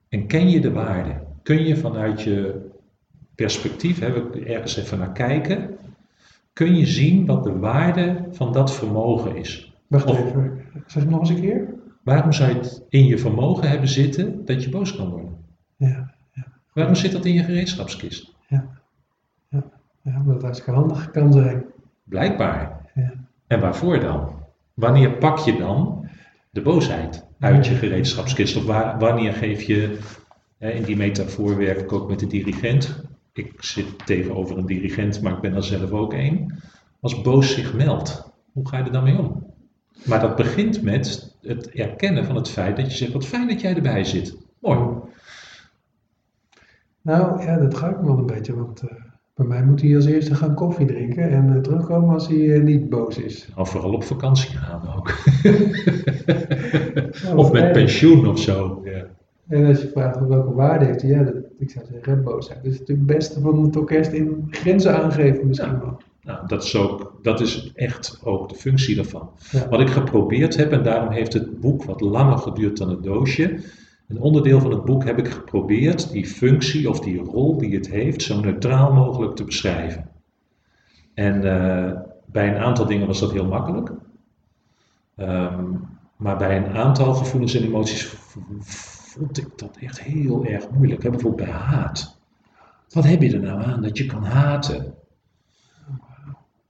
En 0.08 0.26
ken 0.26 0.50
je 0.50 0.60
de 0.60 0.72
waarde? 0.72 1.22
Kun 1.42 1.66
je 1.66 1.76
vanuit 1.76 2.22
je 2.22 2.63
perspectief, 3.34 3.98
hè, 4.00 4.12
we 4.12 4.44
ergens 4.44 4.76
even 4.76 4.98
naar 4.98 5.12
kijken, 5.12 5.76
kun 6.52 6.74
je 6.76 6.86
zien 6.86 7.26
wat 7.26 7.44
de 7.44 7.58
waarde 7.58 8.28
van 8.32 8.52
dat 8.52 8.74
vermogen 8.74 9.36
is? 9.36 9.74
Wacht 9.86 10.06
Of- 10.06 10.18
even, 10.18 10.62
zeg 10.86 11.02
het 11.02 11.10
nog 11.10 11.20
eens 11.20 11.28
een 11.30 11.40
keer? 11.40 11.74
Waarom 12.02 12.32
zou 12.32 12.50
je 12.50 12.56
het 12.56 12.82
in 12.88 13.04
je 13.04 13.18
vermogen 13.18 13.68
hebben 13.68 13.88
zitten 13.88 14.44
dat 14.44 14.62
je 14.62 14.68
boos 14.70 14.96
kan 14.96 15.08
worden? 15.10 15.36
Ja, 15.76 16.12
Waarom 16.72 16.94
zit 16.94 17.12
dat 17.12 17.24
in 17.24 17.32
je 17.34 17.42
gereedschapskist? 17.44 18.32
ja 18.48 18.68
omdat 20.04 20.34
het 20.34 20.42
hartstikke 20.42 20.78
handig 20.80 21.10
kan 21.10 21.32
zijn. 21.32 21.64
Blijkbaar. 22.04 22.90
Ja. 22.94 23.12
En 23.46 23.60
waarvoor 23.60 24.00
dan? 24.00 24.32
Wanneer 24.74 25.10
pak 25.10 25.38
je 25.38 25.56
dan 25.56 26.08
de 26.50 26.62
boosheid 26.62 27.24
uit 27.38 27.66
je 27.66 27.72
Ja. 27.72 27.78
gereedschapskist? 27.78 28.56
Of 28.56 28.64
waar- 28.64 28.98
wanneer 28.98 29.32
geef 29.32 29.62
je, 29.62 29.98
hè, 30.58 30.70
in 30.70 30.82
die 30.82 30.96
metafoor 30.96 31.56
werk 31.56 31.80
ik 31.80 31.92
ook 31.92 32.08
met 32.08 32.18
de 32.20 32.26
dirigent. 32.26 33.03
Ik 33.34 33.52
zit 33.58 34.06
tegenover 34.06 34.58
een 34.58 34.66
dirigent, 34.66 35.22
maar 35.22 35.32
ik 35.32 35.40
ben 35.40 35.54
er 35.54 35.64
zelf 35.64 35.90
ook 35.90 36.12
één. 36.12 36.62
Als 37.00 37.22
boos 37.22 37.54
zich 37.54 37.74
meldt, 37.74 38.32
hoe 38.52 38.68
ga 38.68 38.78
je 38.78 38.84
er 38.84 38.92
dan 38.92 39.04
mee 39.04 39.18
om? 39.18 39.52
Maar 40.04 40.20
dat 40.20 40.36
begint 40.36 40.82
met 40.82 41.36
het 41.42 41.70
erkennen 41.70 42.24
van 42.24 42.36
het 42.36 42.48
feit 42.48 42.76
dat 42.76 42.90
je 42.90 42.96
zegt, 42.96 43.12
wat 43.12 43.26
fijn 43.26 43.48
dat 43.48 43.60
jij 43.60 43.74
erbij 43.74 44.04
zit. 44.04 44.36
Mooi. 44.58 44.78
Nou 47.02 47.42
ja, 47.42 47.56
dat 47.56 47.74
ga 47.74 47.88
ik 47.88 47.96
wel 47.96 48.18
een 48.18 48.26
beetje, 48.26 48.56
want 48.56 48.80
eh, 48.80 48.88
bij 49.34 49.46
mij 49.46 49.64
moet 49.64 49.80
hij 49.80 49.96
als 49.96 50.04
eerste 50.04 50.34
gaan 50.34 50.54
koffie 50.54 50.86
drinken 50.86 51.30
en 51.30 51.54
eh, 51.54 51.60
terugkomen 51.60 52.14
als 52.14 52.28
hij 52.28 52.54
eh, 52.54 52.62
niet 52.62 52.88
boos 52.88 53.18
is. 53.18 53.48
Of 53.56 53.70
vooral 53.70 53.92
op 53.92 54.04
vakantie 54.04 54.56
gaan 54.56 54.94
ook. 54.96 55.12
Of 57.36 57.52
met 57.52 57.72
pensioen 57.72 58.26
of 58.26 58.38
zo. 58.38 58.80
Ja. 58.84 59.04
En 59.48 59.66
als 59.66 59.80
je 59.80 59.88
vraagt 59.88 60.26
welke 60.26 60.54
waarde 60.54 60.84
heeft 60.84 61.02
hij, 61.02 61.10
ja, 61.10 61.22
dat, 61.22 61.34
ik 61.58 61.70
zou 61.70 61.84
zeggen 61.92 62.22
boosheid. 62.22 62.62
Dus 62.62 62.72
het 62.72 62.80
natuurlijk 62.80 63.08
het 63.08 63.18
beste 63.18 63.40
van 63.40 63.62
het 63.64 63.76
orkest 63.76 64.12
in 64.12 64.46
grenzen 64.50 65.02
aangeven 65.02 65.46
misschien 65.46 65.70
Ja. 65.70 65.80
wel. 65.80 66.00
Nou, 66.22 66.46
dat 66.46 66.62
is, 66.64 66.76
ook, 66.76 67.18
dat 67.22 67.40
is 67.40 67.72
echt 67.74 68.20
ook 68.24 68.48
de 68.48 68.54
functie 68.54 68.94
daarvan. 68.96 69.30
Ja. 69.50 69.68
Wat 69.68 69.80
ik 69.80 69.88
geprobeerd 69.90 70.56
heb, 70.56 70.72
en 70.72 70.82
daarom 70.82 71.12
heeft 71.12 71.32
het 71.32 71.60
boek 71.60 71.84
wat 71.84 72.00
langer 72.00 72.38
geduurd 72.38 72.76
dan 72.76 72.88
het 72.88 73.02
doosje. 73.02 73.58
Een 74.08 74.20
onderdeel 74.20 74.60
van 74.60 74.70
het 74.70 74.84
boek 74.84 75.04
heb 75.04 75.18
ik 75.18 75.28
geprobeerd 75.28 76.10
die 76.10 76.26
functie 76.26 76.88
of 76.88 77.00
die 77.00 77.18
rol 77.18 77.58
die 77.58 77.74
het 77.74 77.90
heeft 77.90 78.22
zo 78.22 78.40
neutraal 78.40 78.92
mogelijk 78.92 79.36
te 79.36 79.44
beschrijven. 79.44 80.08
En 81.14 81.44
eh, 81.44 82.00
bij 82.26 82.48
een 82.48 82.62
aantal 82.62 82.86
dingen 82.86 83.06
was 83.06 83.20
dat 83.20 83.32
heel 83.32 83.46
makkelijk. 83.46 83.90
Ehm, 85.16 85.64
maar 86.16 86.36
bij 86.36 86.56
een 86.56 86.72
aantal 86.76 87.14
gevoelens 87.14 87.54
en 87.54 87.62
emoties 87.62 88.14
vond 89.18 89.38
ik 89.38 89.48
dat 89.56 89.76
echt 89.80 90.00
heel 90.02 90.44
erg 90.44 90.70
moeilijk. 90.70 91.02
Hè? 91.02 91.10
Bijvoorbeeld 91.10 91.48
bij 91.48 91.58
haat. 91.58 92.18
Wat 92.92 93.04
heb 93.04 93.22
je 93.22 93.32
er 93.32 93.40
nou 93.40 93.62
aan 93.62 93.82
dat 93.82 93.98
je 93.98 94.06
kan 94.06 94.24
haten? 94.24 94.94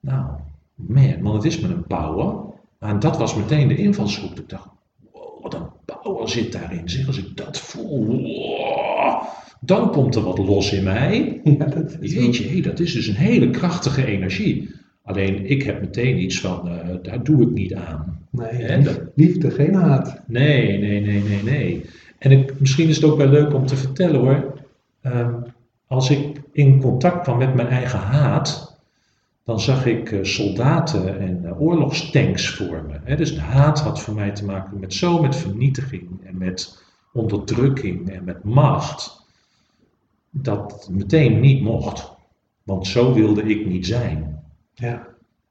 Nou, 0.00 0.26
man, 0.74 1.22
want 1.22 1.34
het 1.42 1.52
is 1.52 1.60
met 1.60 1.70
een 1.70 1.86
power. 1.86 2.34
En 2.78 2.98
dat 2.98 3.18
was 3.18 3.34
meteen 3.34 3.68
de 3.68 3.76
invalshoek. 3.76 4.38
Ik 4.38 4.48
dacht, 4.48 4.68
wow, 5.12 5.42
wat 5.42 5.54
een 5.54 5.66
power 6.02 6.28
zit 6.28 6.52
daarin. 6.52 6.88
Zeg, 6.88 7.06
als 7.06 7.18
ik 7.18 7.36
dat 7.36 7.58
voel, 7.60 8.06
wow, 8.06 9.22
dan 9.60 9.90
komt 9.90 10.14
er 10.14 10.22
wat 10.22 10.38
los 10.38 10.72
in 10.72 10.84
mij. 10.84 11.40
Ja, 11.58 11.64
dat 11.64 11.96
is 12.00 12.14
wel- 12.14 12.22
Jeetje, 12.22 12.48
hé, 12.48 12.60
dat 12.60 12.80
is 12.80 12.92
dus 12.92 13.06
een 13.06 13.14
hele 13.14 13.50
krachtige 13.50 14.06
energie. 14.06 14.70
Alleen 15.02 15.46
ik 15.50 15.62
heb 15.62 15.80
meteen 15.80 16.18
iets 16.22 16.40
van, 16.40 16.68
eh, 16.68 16.96
daar 17.02 17.24
doe 17.24 17.42
ik 17.42 17.50
niet 17.50 17.74
aan. 17.74 18.26
Nee, 18.30 18.78
dat- 18.82 19.00
liefde, 19.14 19.50
geen 19.50 19.74
haat. 19.74 20.20
Nee, 20.26 20.78
nee, 20.78 21.00
nee, 21.00 21.22
nee, 21.22 21.42
nee. 21.42 21.84
En 22.24 22.30
ik, 22.30 22.60
misschien 22.60 22.88
is 22.88 22.96
het 22.96 23.04
ook 23.04 23.16
wel 23.16 23.26
leuk 23.26 23.54
om 23.54 23.66
te 23.66 23.76
vertellen 23.76 24.20
hoor. 24.20 24.54
Ehm, 25.00 25.34
als 25.86 26.10
ik 26.10 26.40
in 26.52 26.80
contact 26.80 27.22
kwam 27.22 27.38
met 27.38 27.54
mijn 27.54 27.68
eigen 27.68 27.98
haat, 27.98 28.78
dan 29.44 29.60
zag 29.60 29.86
ik 29.86 30.12
eh, 30.12 30.18
soldaten 30.22 31.20
en 31.20 31.44
eh, 31.44 31.60
oorlogstanks 31.60 32.48
voor 32.48 32.84
me. 32.88 33.00
Hè? 33.02 33.16
Dus 33.16 33.34
de 33.34 33.40
haat 33.40 33.80
had 33.80 34.00
voor 34.00 34.14
mij 34.14 34.30
te 34.30 34.44
maken 34.44 34.80
met 34.80 34.94
zo 34.94 35.22
met 35.22 35.36
vernietiging 35.36 36.26
en 36.26 36.38
met 36.38 36.82
onderdrukking 37.12 38.10
en 38.10 38.24
met 38.24 38.44
macht. 38.44 39.26
Dat 40.30 40.88
meteen 40.90 41.40
niet 41.40 41.62
mocht. 41.62 42.12
Want 42.62 42.86
zo 42.86 43.12
wilde 43.12 43.42
ik 43.42 43.66
niet 43.66 43.86
zijn. 43.86 44.42
Ja, 44.74 45.06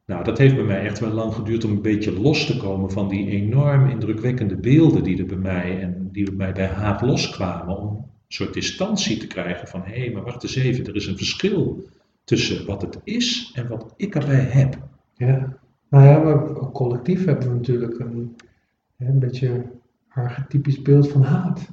Nou, 0.06 0.24
dat 0.24 0.38
heeft 0.38 0.56
bij 0.56 0.64
mij 0.64 0.86
echt 0.86 1.00
wel 1.00 1.12
lang 1.12 1.34
geduurd 1.34 1.64
om 1.64 1.72
een 1.72 1.82
beetje 1.82 2.20
los 2.22 2.46
te 2.46 2.58
komen 2.58 2.92
van 2.92 3.08
die 3.08 3.30
enorm 3.30 3.90
indrukwekkende 3.90 4.56
beelden 4.56 5.04
die 5.04 5.18
er 5.18 5.26
bij 5.26 5.38
mij 5.38 5.82
en 5.82 6.10
die 6.12 6.24
bij 6.26 6.36
mij 6.36 6.52
bij 6.52 6.68
haat 6.68 7.02
loskwamen. 7.02 7.78
Om 7.78 7.96
een 7.96 8.04
soort 8.28 8.54
distantie 8.54 9.18
te 9.18 9.28
krijgen 9.28 9.68
van 9.68 9.82
hé, 9.86 10.12
maar 10.12 10.24
wacht 10.24 10.44
eens 10.44 10.56
even, 10.56 10.86
er 10.86 10.96
is 10.96 11.08
een 11.08 11.18
verschil 11.18 11.84
tussen 12.24 12.66
wat 12.66 12.82
het 12.82 13.00
is 13.04 13.52
en 13.56 13.68
wat 13.68 13.94
ik 13.96 14.16
erbij 14.16 14.40
heb. 14.40 14.78
ja. 15.18 15.62
Nou 15.90 16.06
ja, 16.06 16.18
maar 16.20 16.56
ook 16.56 16.74
collectief 16.74 17.26
hebben 17.26 17.48
we 17.48 17.54
natuurlijk 17.54 18.00
een, 18.00 18.36
een 18.98 19.20
beetje 19.20 19.66
archetypisch 20.10 20.82
beeld 20.82 21.12
van 21.12 21.24
haat. 21.24 21.70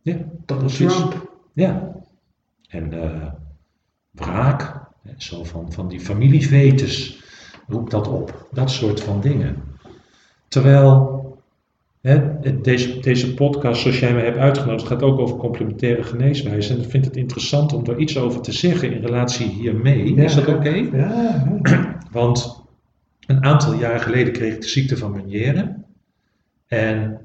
Ja, 0.00 0.16
dat 0.46 0.62
is. 0.62 0.76
Trump. 0.76 1.36
Ja. 1.52 1.92
En 2.68 2.92
eh, 2.92 3.32
wraak, 4.10 4.80
zo 5.16 5.44
van, 5.44 5.72
van 5.72 5.88
die 5.88 6.00
familievetes, 6.00 7.21
roep 7.72 7.90
dat 7.90 8.08
op. 8.08 8.46
Dat 8.52 8.70
soort 8.70 9.00
van 9.00 9.20
dingen. 9.20 9.56
Terwijl 10.48 11.20
hè, 12.00 12.40
deze, 12.60 13.00
deze 13.00 13.34
podcast, 13.34 13.80
zoals 13.80 13.98
jij 13.98 14.14
me 14.14 14.20
hebt 14.20 14.38
uitgenodigd, 14.38 14.86
gaat 14.86 15.02
ook 15.02 15.18
over 15.18 15.36
complementaire 15.36 16.02
geneeswijze. 16.02 16.74
En 16.74 16.82
ik 16.82 16.90
vind 16.90 17.04
het 17.04 17.16
interessant 17.16 17.72
om 17.72 17.84
daar 17.84 17.98
iets 17.98 18.18
over 18.18 18.40
te 18.40 18.52
zeggen 18.52 18.92
in 18.92 19.00
relatie 19.00 19.46
hiermee. 19.46 20.14
Ja. 20.14 20.22
Is 20.22 20.34
dat 20.34 20.48
oké? 20.48 20.68
Ja, 20.68 20.88
ja. 21.62 21.98
Want 22.10 22.62
een 23.26 23.44
aantal 23.44 23.74
jaren 23.74 24.00
geleden 24.00 24.32
kreeg 24.32 24.54
ik 24.54 24.60
de 24.60 24.68
ziekte 24.68 24.96
van 24.96 25.12
Meniere. 25.12 25.74
En 26.66 27.20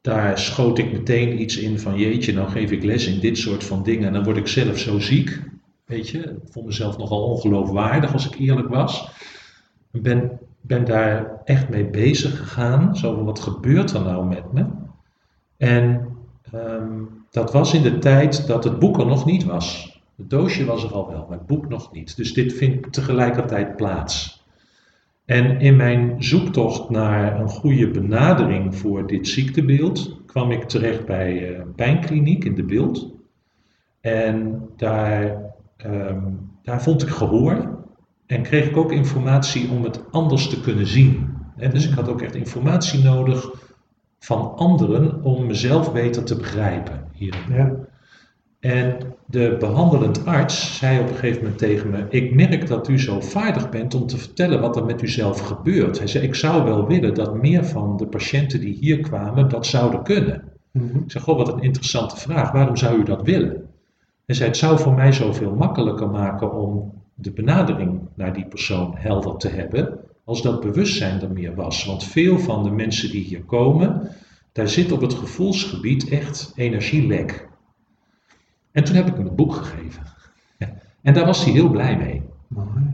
daar 0.00 0.38
schoot 0.38 0.78
ik 0.78 0.92
meteen 0.92 1.40
iets 1.40 1.56
in 1.56 1.78
van 1.78 1.98
jeetje, 1.98 2.32
nou 2.32 2.48
geef 2.48 2.70
ik 2.70 2.84
les 2.84 3.06
in 3.06 3.20
dit 3.20 3.38
soort 3.38 3.64
van 3.64 3.82
dingen 3.82 4.06
en 4.06 4.12
dan 4.12 4.24
word 4.24 4.36
ik 4.36 4.46
zelf 4.46 4.78
zo 4.78 4.98
ziek. 4.98 5.40
Weet 5.84 6.08
je, 6.08 6.18
ik 6.18 6.52
vond 6.52 6.66
mezelf 6.66 6.98
nogal 6.98 7.22
ongeloofwaardig 7.22 8.12
als 8.12 8.26
ik 8.26 8.38
eerlijk 8.38 8.68
was. 8.68 9.08
Ik 9.96 10.02
ben, 10.02 10.38
ben 10.60 10.84
daar 10.84 11.40
echt 11.44 11.68
mee 11.68 11.86
bezig 11.86 12.38
gegaan. 12.38 12.96
Zo 12.96 13.24
wat 13.24 13.40
gebeurt 13.40 13.92
er 13.92 14.02
nou 14.02 14.26
met 14.26 14.52
me? 14.52 14.66
En 15.56 16.08
ehm, 16.52 17.02
dat 17.30 17.52
was 17.52 17.74
in 17.74 17.82
de 17.82 17.98
tijd 17.98 18.46
dat 18.46 18.64
het 18.64 18.78
boek 18.78 18.98
er 18.98 19.06
nog 19.06 19.24
niet 19.24 19.44
was. 19.44 20.00
Het 20.16 20.30
doosje 20.30 20.64
was 20.64 20.84
er 20.84 20.92
al 20.92 21.08
wel, 21.08 21.26
maar 21.28 21.38
het 21.38 21.46
boek 21.46 21.68
nog 21.68 21.92
niet. 21.92 22.16
Dus 22.16 22.34
dit 22.34 22.52
vindt 22.52 22.92
tegelijkertijd 22.92 23.76
plaats. 23.76 24.44
En 25.24 25.60
in 25.60 25.76
mijn 25.76 26.22
zoektocht 26.22 26.90
naar 26.90 27.40
een 27.40 27.48
goede 27.48 27.90
benadering 27.90 28.76
voor 28.76 29.06
dit 29.06 29.28
ziektebeeld 29.28 30.20
kwam 30.26 30.50
ik 30.50 30.64
terecht 30.64 31.06
bij 31.06 31.48
eh, 31.48 31.58
een 31.58 31.74
pijnkliniek 31.74 32.44
in 32.44 32.54
de 32.54 32.64
beeld. 32.64 33.14
En 34.00 34.62
daar, 34.76 35.42
ehm, 35.76 36.24
daar 36.62 36.82
vond 36.82 37.02
ik 37.02 37.08
gehoor 37.08 37.75
en 38.26 38.42
kreeg 38.42 38.68
ik 38.68 38.76
ook 38.76 38.92
informatie 38.92 39.70
om 39.70 39.84
het 39.84 40.00
anders 40.10 40.48
te 40.48 40.60
kunnen 40.60 40.86
zien. 40.86 41.34
Dus 41.56 41.88
ik 41.88 41.94
had 41.94 42.08
ook 42.08 42.22
echt 42.22 42.34
informatie 42.34 43.02
nodig 43.02 43.50
van 44.18 44.56
anderen 44.56 45.22
om 45.22 45.46
mezelf 45.46 45.92
beter 45.92 46.24
te 46.24 46.36
begrijpen 46.36 47.04
hierin. 47.12 47.40
ja. 47.48 47.72
En 48.60 48.96
de 49.26 49.56
behandelend 49.58 50.26
arts 50.26 50.78
zei 50.78 51.00
op 51.00 51.08
een 51.08 51.14
gegeven 51.14 51.42
moment 51.42 51.58
tegen 51.58 51.90
me: 51.90 52.06
Ik 52.08 52.34
merk 52.34 52.66
dat 52.66 52.88
u 52.88 52.98
zo 52.98 53.20
vaardig 53.20 53.68
bent 53.68 53.94
om 53.94 54.06
te 54.06 54.18
vertellen 54.18 54.60
wat 54.60 54.76
er 54.76 54.84
met 54.84 55.02
u 55.02 55.08
zelf 55.08 55.40
gebeurt. 55.40 55.98
Hij 55.98 56.06
zei: 56.06 56.24
Ik 56.24 56.34
zou 56.34 56.64
wel 56.64 56.86
willen 56.86 57.14
dat 57.14 57.42
meer 57.42 57.64
van 57.64 57.96
de 57.96 58.06
patiënten 58.06 58.60
die 58.60 58.74
hier 58.80 59.00
kwamen 59.00 59.48
dat 59.48 59.66
zouden 59.66 60.02
kunnen. 60.02 60.42
Mhm. 60.72 60.96
Ik 60.96 61.10
zeg: 61.10 61.22
Goh, 61.22 61.36
wat 61.36 61.52
een 61.52 61.62
interessante 61.62 62.16
vraag. 62.16 62.52
Waarom 62.52 62.76
zou 62.76 62.98
u 62.98 63.02
dat 63.02 63.22
willen? 63.22 63.64
Hij 64.26 64.34
zei: 64.34 64.48
Het 64.48 64.58
zou 64.58 64.78
voor 64.78 64.94
mij 64.94 65.12
zoveel 65.12 65.54
makkelijker 65.54 66.10
maken 66.10 66.52
om 66.52 66.95
de 67.18 67.30
benadering 67.30 68.00
naar 68.14 68.32
die 68.32 68.46
persoon 68.46 68.94
helder 68.96 69.36
te 69.36 69.48
hebben, 69.48 69.98
als 70.24 70.42
dat 70.42 70.60
bewustzijn 70.60 71.20
er 71.20 71.30
meer 71.30 71.54
was. 71.54 71.84
Want 71.84 72.04
veel 72.04 72.38
van 72.38 72.62
de 72.62 72.70
mensen 72.70 73.10
die 73.10 73.24
hier 73.24 73.42
komen, 73.42 74.10
daar 74.52 74.68
zit 74.68 74.92
op 74.92 75.00
het 75.00 75.14
gevoelsgebied 75.14 76.08
echt 76.08 76.52
energielek. 76.54 77.48
En 78.72 78.84
toen 78.84 78.94
heb 78.94 79.06
ik 79.06 79.14
hem 79.14 79.24
het 79.24 79.36
boek 79.36 79.54
gegeven. 79.54 80.02
En 81.02 81.14
daar 81.14 81.26
was 81.26 81.44
hij 81.44 81.52
heel 81.52 81.70
blij 81.70 81.96
mee. 81.96 82.22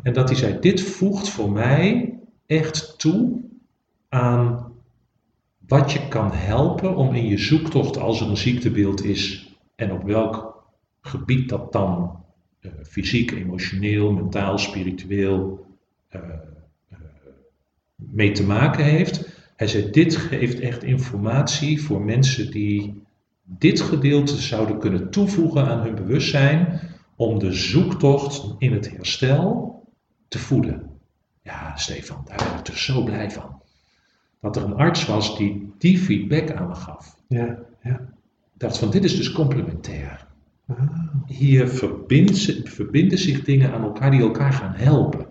En 0.02 0.12
dat 0.12 0.28
hij 0.28 0.38
zei, 0.38 0.58
dit 0.60 0.80
voegt 0.80 1.28
voor 1.28 1.52
mij 1.52 2.18
echt 2.46 2.98
toe 2.98 3.40
aan 4.08 4.72
wat 5.66 5.92
je 5.92 6.08
kan 6.08 6.32
helpen 6.32 6.96
om 6.96 7.14
in 7.14 7.26
je 7.26 7.38
zoektocht 7.38 7.98
als 7.98 8.20
er 8.20 8.28
een 8.28 8.36
ziektebeeld 8.36 9.04
is 9.04 9.52
en 9.74 9.92
op 9.92 10.02
welk 10.02 10.64
gebied 11.00 11.48
dat 11.48 11.72
dan 11.72 12.21
eh, 12.62 12.70
fysiek, 12.82 13.30
emotioneel, 13.30 14.12
mentaal, 14.12 14.58
spiritueel 14.58 15.66
eh, 16.08 16.20
eh, 16.88 16.98
mee 17.96 18.32
te 18.32 18.44
maken 18.44 18.84
heeft. 18.84 19.28
Hij 19.56 19.66
zei, 19.66 19.90
dit 19.90 20.16
geeft 20.16 20.60
echt 20.60 20.82
informatie 20.82 21.82
voor 21.82 22.02
mensen 22.02 22.50
die 22.50 23.02
dit 23.44 23.80
gedeelte 23.80 24.36
zouden 24.36 24.78
kunnen 24.78 25.10
toevoegen 25.10 25.66
aan 25.66 25.80
hun 25.80 25.94
bewustzijn 25.94 26.80
om 27.16 27.38
de 27.38 27.52
zoektocht 27.52 28.54
in 28.58 28.72
het 28.72 28.90
herstel 28.90 29.82
te 30.28 30.38
voeden. 30.38 30.90
Ja, 31.42 31.76
Stefan, 31.76 32.22
daar 32.24 32.36
ben 32.36 32.58
ik 32.58 32.64
dus 32.64 32.84
zo 32.84 33.04
blij 33.04 33.30
van. 33.30 33.62
Dat 34.40 34.56
er 34.56 34.64
een 34.64 34.76
arts 34.76 35.06
was 35.06 35.36
die 35.36 35.72
die 35.78 35.98
feedback 35.98 36.50
aan 36.50 36.68
me 36.68 36.74
gaf. 36.74 37.16
Ja, 37.28 37.58
ja. 37.82 38.00
Ik 38.54 38.60
dacht 38.68 38.78
van, 38.78 38.90
dit 38.90 39.04
is 39.04 39.16
dus 39.16 39.32
complementair. 39.32 40.26
Hier 41.26 41.68
verbindt 41.68 42.60
verbinden 42.64 43.18
zich 43.18 43.44
dingen 43.44 43.72
aan 43.72 43.82
elkaar 43.82 44.10
die 44.10 44.20
elkaar 44.20 44.52
gaan 44.52 44.74
helpen. 44.74 45.26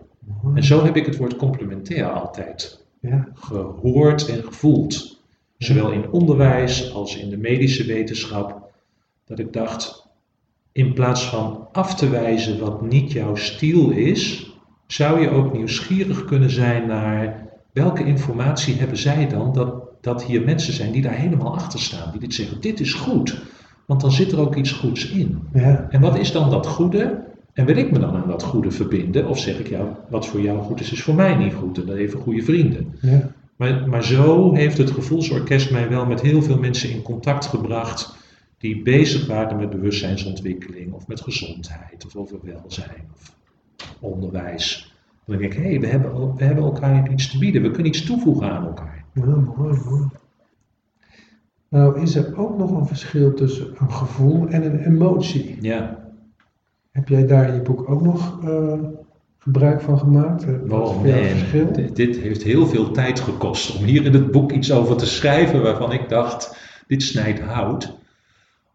En 0.55 0.63
zo 0.63 0.83
heb 0.83 0.95
ik 0.95 1.05
het 1.05 1.17
woord 1.17 1.35
complementair 1.35 2.11
altijd 2.11 2.85
Ja, 2.99 3.27
gehoord 3.33 4.27
en 4.27 4.43
gevoeld. 4.43 5.19
Zowel 5.57 5.91
in 5.91 6.09
onderwijs 6.11 6.93
als 6.93 7.17
in 7.17 7.29
de 7.29 7.37
medische 7.37 7.85
wetenschap. 7.85 8.71
Dat 9.25 9.39
ik 9.39 9.53
dacht, 9.53 10.07
in 10.71 10.93
plaats 10.93 11.29
van 11.29 11.67
af 11.71 11.95
te 11.95 12.09
wijzen 12.09 12.59
wat 12.59 12.81
niet 12.81 13.11
jouw 13.11 13.35
stiel 13.35 13.89
is, 13.89 14.51
zou 14.87 15.21
je 15.21 15.29
ook 15.29 15.53
nieuwsgierig 15.53 16.25
kunnen 16.25 16.49
zijn 16.49 16.87
naar 16.87 17.49
welke 17.73 18.05
informatie 18.05 18.75
hebben 18.75 18.97
zij 18.97 19.27
dan 19.27 19.53
dat, 19.53 19.83
dat 20.01 20.23
hier 20.23 20.41
mensen 20.41 20.73
zijn 20.73 20.91
die 20.91 21.01
daar 21.01 21.15
helemaal 21.15 21.53
achter 21.53 21.79
staan. 21.79 22.11
Die 22.11 22.19
dit 22.19 22.33
zeggen, 22.33 22.61
dit 22.61 22.79
is 22.79 22.93
goed. 22.93 23.41
Want 23.91 24.03
dan 24.03 24.11
zit 24.11 24.31
er 24.31 24.39
ook 24.39 24.55
iets 24.55 24.71
goeds 24.71 25.09
in. 25.09 25.39
ja, 25.53 25.87
En 25.89 26.01
wat 26.01 26.17
is 26.17 26.31
dan 26.31 26.49
dat 26.49 26.67
goede? 26.67 27.23
En 27.53 27.65
wil 27.65 27.77
ik 27.77 27.91
me 27.91 27.99
dan 27.99 28.15
aan 28.15 28.27
dat 28.27 28.43
goede 28.43 28.71
verbinden? 28.71 29.27
Of 29.27 29.39
zeg 29.39 29.59
ik, 29.59 29.67
ja, 29.67 29.97
wat 30.09 30.27
voor 30.27 30.41
jou 30.41 30.61
goed 30.61 30.79
is, 30.79 30.91
is 30.91 31.03
voor 31.03 31.15
mij 31.15 31.35
niet 31.35 31.53
goed. 31.53 31.77
En 31.77 31.85
dan 31.85 31.95
even 31.95 32.19
goede 32.19 32.43
vrienden. 32.43 32.93
ja. 33.01 33.31
Maar, 33.55 33.87
maar 33.89 34.03
zo 34.03 34.53
heeft 34.53 34.77
het 34.77 34.91
Gevoelsorkest 34.91 35.71
mij 35.71 35.89
wel 35.89 36.05
met 36.05 36.21
heel 36.21 36.41
veel 36.41 36.59
mensen 36.59 36.89
in 36.89 37.01
contact 37.01 37.45
gebracht 37.45 38.15
die 38.57 38.81
bezig 38.81 39.27
waren 39.27 39.57
met 39.57 39.69
bewustzijnsontwikkeling 39.69 40.93
of 40.93 41.07
met 41.07 41.21
gezondheid 41.21 42.05
of 42.05 42.15
over 42.15 42.39
welzijn 42.43 43.05
of 43.13 43.35
onderwijs. 43.99 44.93
Dan 45.25 45.37
denk 45.37 45.53
ik, 45.53 45.59
hé, 45.59 45.69
hey, 45.69 45.79
we, 45.79 45.87
hebben, 45.87 46.35
we 46.35 46.43
hebben 46.43 46.63
elkaar 46.63 47.11
iets 47.11 47.31
te 47.31 47.37
bieden, 47.37 47.61
we 47.61 47.71
kunnen 47.71 47.91
iets 47.91 48.05
toevoegen 48.05 48.51
aan 48.51 48.65
elkaar. 48.65 49.05
Ja, 49.13 49.25
mooi, 49.25 49.79
mooi. 49.89 50.03
Nou, 51.71 52.01
is 52.01 52.15
er 52.15 52.37
ook 52.37 52.57
nog 52.57 52.71
een 52.71 52.85
verschil 52.85 53.33
tussen 53.33 53.67
een 53.79 53.91
gevoel 53.91 54.47
en 54.47 54.63
een 54.65 54.79
emotie? 54.79 55.57
Ja, 55.61 56.09
Heb 56.91 57.07
jij 57.07 57.25
daar 57.27 57.47
in 57.47 57.53
je 57.53 57.61
boek 57.61 57.89
ook 57.89 58.01
nog 58.01 58.43
eh, 58.43 58.79
gebruik 59.37 59.81
van 59.81 59.97
gemaakt? 59.99 60.43
Eh, 60.43 60.53
Wat 60.65 60.89
oh 60.89 60.95
man, 60.95 61.11
verschil? 61.11 61.71
dit, 61.73 61.95
dit 61.95 62.17
heeft 62.17 62.43
heel 62.43 62.67
veel 62.67 62.91
tijd 62.91 63.19
gekost 63.19 63.77
om 63.77 63.83
hier 63.83 64.05
in 64.05 64.13
het 64.13 64.31
boek 64.31 64.51
iets 64.51 64.71
over 64.71 64.97
te 64.97 65.05
schrijven 65.05 65.61
waarvan 65.61 65.91
ik 65.91 66.09
dacht, 66.09 66.57
dit 66.87 67.03
snijdt 67.03 67.39
hout. 67.39 67.97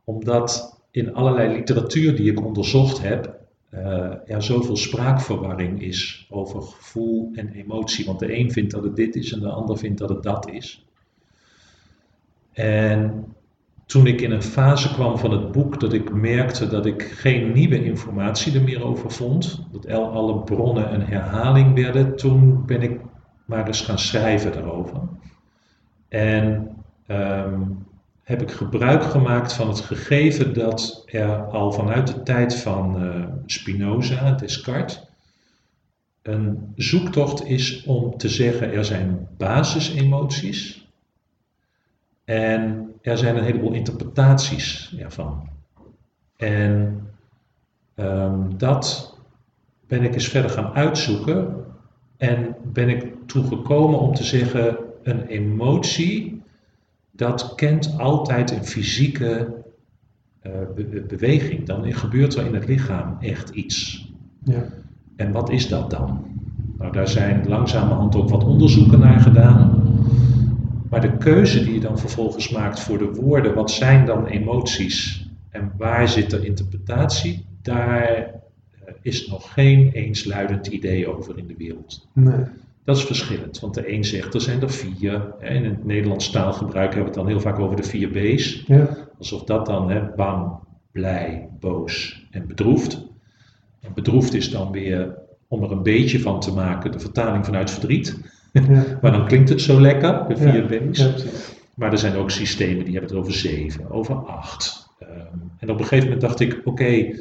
Omdat 0.05 0.79
in 0.91 1.15
allerlei 1.15 1.55
literatuur 1.55 2.17
die 2.17 2.31
ik 2.31 2.45
onderzocht 2.45 3.03
heb, 3.03 3.39
eh 3.71 4.11
ja, 4.27 4.41
zoveel 4.41 4.77
spraakverwarring 4.77 5.83
is 5.83 6.27
over 6.31 6.63
gevoel 6.63 7.31
en 7.35 7.49
emotie. 7.53 8.07
Want 8.07 8.19
de 8.19 8.39
een 8.39 8.53
vindt 8.53 8.73
dat 8.73 8.83
het 8.83 8.97
dit 8.97 9.17
is 9.17 9.33
en 9.33 9.41
de 9.41 9.49
ander 9.49 9.79
vindt 9.79 9.99
dat 9.99 10.09
het 10.09 10.23
dat 10.23 10.51
is. 10.51 10.86
En 12.57 13.25
toen 13.87 14.07
ik 14.07 14.21
in 14.21 14.31
een 14.31 14.43
fase 14.43 14.93
kwam 14.93 15.19
van 15.19 15.31
het 15.31 15.53
boek 15.53 15.81
dat 15.81 15.93
ik 15.93 16.13
merkte 16.13 16.69
dat 16.69 16.87
ik 16.87 17.03
geen 17.03 17.53
nieuwe 17.53 17.85
informatie 17.85 18.55
er 18.55 18.63
meer 18.63 18.85
over 18.85 19.11
vond, 19.11 19.67
dat 19.73 19.89
alle 19.89 20.39
bronnen 20.41 20.95
een 20.95 21.03
herhaling 21.03 21.75
werden, 21.75 22.17
toen 22.17 22.67
ben 22.67 22.83
ik 22.83 23.01
maar 23.45 23.67
eens 23.67 23.81
gaan 23.81 23.99
schrijven 23.99 24.53
daarover. 24.53 25.01
En 26.09 26.69
ehm, 27.07 27.61
heb 28.23 28.43
ik 28.43 28.51
gebruik 28.51 29.03
gemaakt 29.03 29.53
van 29.53 29.69
het 29.69 29.81
gegeven 29.81 30.55
dat 30.55 31.03
er 31.07 31.45
al 31.45 31.73
vanuit 31.73 32.07
de 32.07 32.23
tijd 32.23 32.57
van 32.57 33.03
eh, 33.03 33.25
Spinoza, 33.47 34.31
Descartes, 34.31 35.05
een 36.23 36.73
zoektocht 36.77 37.45
is 37.45 37.85
om 37.85 38.17
te 38.17 38.29
zeggen 38.29 38.73
er 38.73 38.85
zijn 38.85 39.29
basisemoties 39.37 40.86
en 42.27 42.93
er 43.03 43.19
zijn 43.19 43.37
een 43.37 43.45
heleboel 43.45 43.73
interpretaties 43.73 44.95
ervan. 44.99 45.49
En 46.37 47.01
ehm, 47.95 48.57
dat 48.57 49.15
ben 49.87 50.03
ik 50.03 50.15
eens 50.15 50.29
verder 50.29 50.51
gaan 50.51 50.73
uitzoeken 50.75 51.65
en 52.17 52.57
ben 52.73 52.89
ik 52.89 53.13
toegekomen 53.27 53.99
om 53.99 54.15
te 54.15 54.25
zeggen 54.25 54.77
een 55.03 55.27
emotie 55.27 56.43
dat 57.11 57.55
kent 57.55 57.95
altijd 57.99 58.51
een 58.51 58.65
fysieke 58.65 59.55
eh, 60.41 60.53
be- 60.75 60.85
be- 60.85 61.01
beweging. 61.01 61.67
Dan 61.67 61.93
gebeurt 61.95 62.35
er 62.35 62.47
in 62.47 62.55
het 62.55 62.67
lichaam 62.67 63.17
echt 63.21 63.51
iets. 63.51 64.09
Ja, 64.43 64.63
En 65.17 65.33
wat 65.33 65.51
is 65.51 65.69
dat 65.69 65.91
dan? 65.91 66.25
Nou, 66.79 66.93
daar 66.93 67.09
zijn 67.09 67.49
langzamerhand 67.49 68.17
ook 68.17 68.29
wat 68.31 68.45
onderzoeken 68.45 68.99
naar 68.99 69.21
gedaan. 69.21 69.76
Maar 70.97 71.11
de 71.11 71.17
keuze 71.17 71.65
die 71.65 71.75
je 71.75 71.81
dan 71.81 71.99
vervolgens 71.99 72.49
maakt 72.49 72.81
voor 72.81 72.99
de 72.99 73.11
woorden, 73.11 73.55
wat 73.55 73.71
zijn 73.71 74.07
dan 74.07 74.27
emoties 74.27 75.29
en 75.51 75.73
waar 75.79 76.09
zit 76.09 76.31
de 76.31 76.47
interpretatie, 76.47 77.47
daar 77.63 78.03
eh, 78.09 78.95
is 79.03 79.27
nog 79.27 79.53
geen 79.53 79.91
eensluidend 79.93 80.67
idee 80.67 81.17
over 81.17 81.39
in 81.39 81.47
de 81.47 81.55
wereld. 81.59 82.09
nee. 82.13 82.45
Dat 82.85 82.97
is 82.97 83.05
verschillend, 83.05 83.61
want 83.61 83.75
de 83.75 83.93
een 83.93 84.05
zegt 84.05 84.35
er 84.35 84.41
zijn 84.41 84.63
er 84.63 84.71
vier. 84.71 85.35
In 85.41 85.65
het 85.65 85.85
Nederlands 85.85 86.31
taalgebruik 86.31 86.95
hebben 86.95 87.13
we 87.13 87.19
het 87.19 87.27
dan 87.27 87.27
heel 87.27 87.41
vaak 87.41 87.59
over 87.59 87.77
de 87.77 87.83
vier 87.83 88.09
B's. 88.09 88.65
Ja, 88.67 88.89
Alsof 89.19 89.45
dat 89.45 89.67
dan 89.67 89.91
hè, 89.91 90.01
bang, 90.17 90.53
blij, 90.93 91.49
boos 91.61 92.27
en 92.31 92.47
bedroefd. 92.47 93.07
En 93.81 93.95
bedroefd 93.95 94.35
is 94.35 94.51
dan 94.51 94.73
weer, 94.73 95.15
om 95.49 95.63
er 95.63 95.73
een 95.73 95.83
beetje 95.83 96.21
van 96.21 96.41
te 96.41 96.53
maken, 96.53 96.93
de 96.93 97.01
vertaling 97.01 97.45
vanuit 97.45 97.71
verdriet. 97.71 98.21
Maar 99.03 99.13
dan 99.13 99.27
klinkt 99.27 99.49
het 99.49 99.61
zo 99.61 99.81
lekker, 99.81 100.25
de 100.29 100.37
vier 100.37 100.91
B's. 100.91 101.09
Maar 101.75 101.93
er 101.93 101.99
zijn 101.99 102.17
ook 102.17 102.31
systemen 102.31 102.85
die 102.85 102.93
hebben 102.93 103.11
het 103.11 103.21
over 103.21 103.33
zeven, 103.33 103.91
over 103.91 104.15
acht. 104.15 104.89
Ehm, 104.99 105.11
en 105.59 105.71
op 105.71 105.79
een 105.79 105.85
gegeven 105.85 106.05
moment 106.05 106.21
dacht 106.21 106.41
ik, 106.41 106.61
oké, 106.65 107.15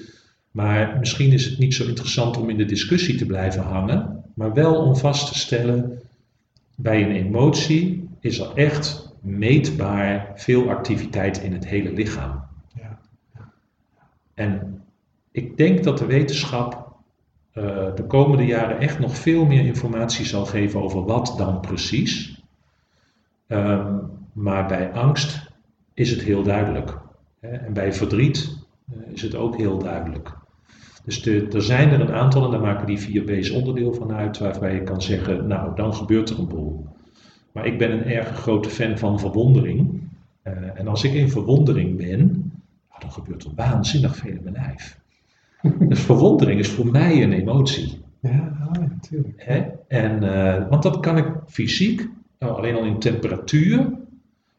maar 0.52 0.98
misschien 1.00 1.32
is 1.32 1.46
het 1.46 1.60
niet 1.60 1.74
zo 1.74 1.88
interessant 1.88 2.38
om 2.38 2.50
in 2.50 2.58
de 2.58 2.66
discussie 2.66 3.16
te 3.16 3.26
blijven 3.26 3.64
hangen, 3.64 4.24
maar 4.34 4.54
wel 4.54 4.76
om 4.76 4.96
vast 4.96 5.28
te 5.28 5.40
stellen, 5.40 6.00
bij 6.76 7.04
een 7.04 7.12
emotie 7.12 8.10
is 8.20 8.40
er 8.40 8.52
echt 8.54 9.14
meetbaar 9.22 10.32
veel 10.36 10.70
activiteit 10.70 11.42
in 11.42 11.54
het 11.54 11.68
hele 11.68 11.94
lichaam. 11.94 12.44
Ja. 12.74 13.00
En 14.34 14.82
ik 15.32 15.58
denk 15.58 15.84
dat 15.84 15.98
de 15.98 16.06
wetenschap 16.06 16.85
eh, 17.56 17.96
de 17.96 18.04
komende 18.08 18.46
jaren 18.46 18.80
echt 18.80 19.00
nog 19.00 19.18
veel 19.18 19.46
meer 19.46 19.66
informatie 19.66 20.26
zal 20.26 20.46
geven 20.46 20.82
over 20.82 21.06
wat 21.06 21.34
dan 21.38 21.60
precies. 21.60 22.44
Ehm, 23.48 23.98
maar 24.34 24.68
bij 24.68 24.94
angst 24.94 25.52
is 25.94 26.10
het 26.10 26.22
heel 26.22 26.44
duidelijk. 26.44 26.98
Hè? 27.40 27.50
En 27.50 27.74
bij 27.74 27.94
verdriet 27.94 28.58
eh, 28.92 29.14
is 29.14 29.22
het 29.22 29.36
ook 29.36 29.58
heel 29.58 29.78
duidelijk. 29.78 30.34
Dus 31.06 31.26
er 31.26 31.62
zijn 31.62 31.90
er 31.90 32.02
een 32.02 32.14
aantal, 32.14 32.46
en 32.46 32.52
daar 32.52 32.62
maken 32.62 32.86
die 32.86 33.24
4B's 33.24 33.50
onderdeel 33.50 33.94
van 33.94 34.12
uit, 34.12 34.38
waarbij 34.38 34.74
je 34.74 34.84
kan 34.84 35.02
zeggen, 35.02 35.48
nou, 35.48 35.76
dan 35.76 35.94
gebeurt 35.94 36.30
er 36.30 36.40
een 36.40 36.48
boel. 36.48 36.88
Maar 37.52 37.66
ik 37.66 37.78
ben 37.78 37.92
een 37.92 38.06
erg 38.06 38.28
grote 38.28 38.70
fan 38.70 38.98
van 38.98 39.20
verwondering. 39.20 40.10
Eh, 40.42 40.80
en 40.80 40.88
als 40.88 41.04
ik 41.04 41.14
in 41.14 41.30
verwondering 41.30 41.98
ben, 41.98 42.20
nou, 42.90 43.00
dan 43.00 43.12
gebeurt 43.12 43.44
er 43.44 43.52
waanzinnig 43.56 44.16
veel 44.16 44.32
in 44.32 44.44
mijn 44.44 44.56
lijf. 44.56 45.00
Dus 45.90 46.00
verwondering 46.00 46.60
is 46.60 46.70
voor 46.70 46.88
mij 46.88 47.24
een 47.24 47.34
emotie. 47.34 48.04
Ja, 48.20 48.58
oh, 48.68 48.74
ja, 48.74 48.88
natuurlijk. 48.90 49.34
Hè? 49.38 49.64
En, 49.88 50.24
eh, 50.24 50.70
want 50.70 50.84
dat 50.84 51.00
kan 51.00 51.18
ik 51.18 51.26
fysiek, 51.48 52.10
nou, 52.40 52.58
alleen 52.58 52.76
al 52.76 52.84
in 52.84 53.00
temperatuur, 53.00 53.90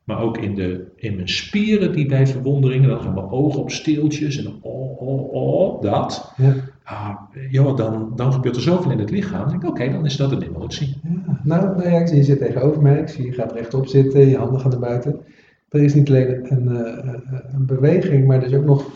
maar 0.04 0.20
ook 0.20 0.38
in, 0.38 0.54
de, 0.54 0.86
in 0.96 1.14
mijn 1.16 1.28
spieren 1.28 1.92
die 1.92 2.06
bij 2.06 2.26
verwondering, 2.26 2.86
dan 2.86 3.00
gaan 3.00 3.14
mijn 3.14 3.30
ogen 3.30 3.60
op 3.60 3.70
steeltjes 3.70 4.38
en 4.38 4.44
dan 4.44 4.58
oh, 4.60 5.00
oh, 5.00 5.32
oh, 5.32 5.82
dat. 5.82 6.32
Ja. 6.36 6.54
Ah, 6.82 7.14
joh, 7.50 7.76
dan, 7.76 8.12
dan 8.16 8.32
gebeurt 8.32 8.56
er 8.56 8.62
zoveel 8.62 8.90
in 8.90 8.98
het 8.98 9.10
lichaam. 9.10 9.40
Dan 9.40 9.48
denk 9.48 9.62
ik, 9.62 9.68
oké, 9.68 9.90
dan 9.90 10.04
is 10.04 10.16
dat 10.16 10.32
een 10.32 10.42
emotie. 10.42 10.96
Ja, 11.02 11.40
nou, 11.42 11.76
nou 11.76 11.90
ja, 11.90 11.98
ik 11.98 12.06
zie 12.06 12.16
je 12.16 12.22
zit 12.22 12.38
tegenover 12.38 12.82
mij. 12.82 12.98
Ik 13.00 13.08
zie 13.08 13.24
je 13.24 13.32
gaat 13.32 13.52
rechtop 13.52 13.86
zitten, 13.86 14.28
je 14.28 14.36
handen 14.36 14.60
gaan 14.60 14.70
naar 14.70 14.80
buiten. 14.80 15.20
er 15.68 15.82
is 15.82 15.94
niet 15.94 16.08
alleen 16.08 16.52
een, 16.52 16.76
eh, 16.76 16.98
eh, 16.98 17.14
een 17.52 17.66
beweging, 17.66 18.26
maar 18.26 18.36
er 18.36 18.46
is 18.46 18.54
ook 18.54 18.64
nog. 18.64 18.90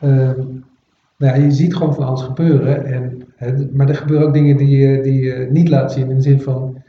ehm, 0.00 0.40
nou 1.16 1.36
ja, 1.36 1.44
je 1.44 1.50
ziet 1.50 1.76
gewoon 1.76 1.94
van 1.94 2.04
alles 2.04 2.22
gebeuren. 2.22 2.84
En, 2.84 3.22
hè, 3.36 3.70
maar 3.72 3.88
er 3.88 3.96
gebeuren 3.96 4.26
ook 4.26 4.34
dingen 4.34 4.56
die 4.56 4.76
je, 4.76 5.02
die 5.02 5.24
je 5.24 5.48
niet 5.50 5.68
laat 5.68 5.92
zien. 5.92 6.10
In 6.10 6.16
de 6.16 6.22
zin 6.22 6.40
van. 6.40 6.82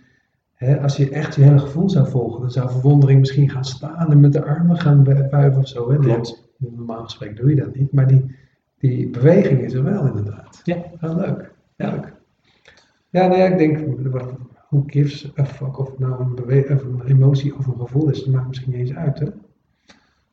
Hè, 0.53 0.81
als 0.81 0.97
je 0.97 1.09
echt 1.09 1.35
je 1.35 1.41
hele 1.41 1.59
gevoel 1.59 1.89
zou 1.89 2.07
volgen, 2.09 2.41
dan 2.41 2.51
zou 2.51 2.69
verwondering 2.69 3.19
misschien 3.19 3.49
gaan 3.49 3.65
staan 3.65 4.11
en 4.11 4.19
met 4.19 4.33
de 4.33 4.45
armen 4.45 4.77
gaan 4.77 5.03
wuiven 5.29 5.57
of 5.61 5.67
zo. 5.67 5.91
Hè? 5.91 5.97
Klopt. 5.97 6.49
Normaal 6.57 7.03
gesproken 7.03 7.35
doe 7.35 7.49
je 7.49 7.55
dat 7.55 7.75
niet, 7.75 7.91
maar 7.91 8.07
die, 8.07 8.35
die 8.77 9.09
beweging 9.09 9.61
is 9.61 9.73
er 9.73 9.83
wel 9.83 10.05
inderdaad. 10.05 10.61
Ja. 10.63 10.77
Wel 10.99 11.15
leuk. 11.15 11.51
Ja. 11.75 11.91
leuk. 11.91 12.13
Ja, 13.09 13.27
nou 13.27 13.39
ja, 13.39 13.45
ik 13.45 13.57
denk, 13.57 13.79
hoe 14.67 14.83
gives 14.85 15.31
a 15.39 15.45
fuck 15.45 15.79
of 15.79 15.87
het 15.87 15.99
nou 15.99 16.21
een, 16.21 16.35
bewe- 16.35 16.73
of 16.73 16.83
een 16.83 17.01
emotie 17.05 17.57
of 17.57 17.67
een 17.67 17.79
gevoel 17.79 18.09
is, 18.09 18.23
dat 18.23 18.33
maakt 18.33 18.47
misschien 18.47 18.71
niet 18.71 18.79
eens 18.79 18.93
uit, 18.93 19.19
hè? 19.19 19.25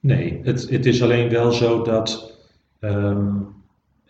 Nee, 0.00 0.40
het, 0.42 0.70
het 0.70 0.86
is 0.86 1.02
alleen 1.02 1.30
wel 1.30 1.52
zo 1.52 1.82
dat 1.82 2.38
ehm, 2.80 3.36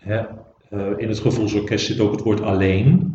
hè, 0.04 0.22
eh, 0.70 0.92
in 0.96 1.08
het 1.08 1.18
gevoelsorkest 1.18 1.86
zit 1.86 2.00
ook 2.00 2.12
het 2.12 2.22
woord 2.22 2.40
alleen. 2.40 3.12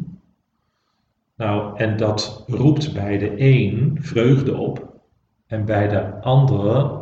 Nou, 1.36 1.78
en 1.78 1.98
dat 1.98 2.44
roept 2.48 2.94
bij 2.94 3.18
de 3.18 3.34
een 3.38 3.98
vreugde 4.02 4.56
op 4.56 5.00
en 5.48 5.66
bij 5.66 5.88
de 5.88 6.22
andere 6.22 6.98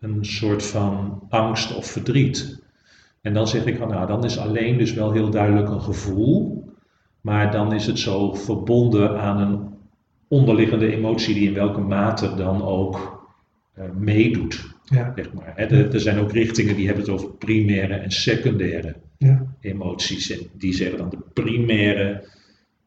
een 0.00 0.24
soort 0.24 0.66
van 0.66 1.22
angst 1.28 1.76
of 1.76 1.86
verdriet. 1.86 2.62
En 3.20 3.34
dan 3.34 3.48
zeg 3.48 3.64
ik 3.64 3.76
van 3.76 3.88
nou, 3.88 4.06
dan 4.06 4.24
is 4.24 4.38
alleen 4.38 4.78
dus 4.78 4.92
wel 4.92 5.12
heel 5.12 5.30
duidelijk 5.30 5.68
een 5.68 5.80
gevoel, 5.80 6.64
maar 7.20 7.50
dan 7.50 7.72
is 7.72 7.86
het 7.86 7.98
zo 7.98 8.34
verbonden 8.34 9.20
aan 9.20 9.40
een 9.40 9.68
onderliggende 10.28 10.92
emotie 10.92 11.34
die 11.34 11.48
in 11.48 11.54
welke 11.54 11.80
mate 11.80 12.34
dan 12.34 12.62
ook 12.62 13.26
eh, 13.74 13.84
meedoet. 13.96 14.76
Ja, 14.84 15.12
Zeg 15.16 15.32
maar. 15.32 15.52
Er, 15.56 15.92
er 15.94 16.00
zijn 16.00 16.18
ook 16.18 16.32
richtingen 16.32 16.76
die 16.76 16.86
hebben 16.86 17.04
het 17.04 17.12
over 17.12 17.30
primaire 17.30 17.94
en 17.94 18.10
secundaire 18.10 18.96
ja, 19.18 19.46
emoties. 19.60 20.30
En 20.30 20.46
die 20.52 20.74
zeggen 20.74 20.98
dan 20.98 21.08
de 21.08 21.18
primaire, 21.32 22.24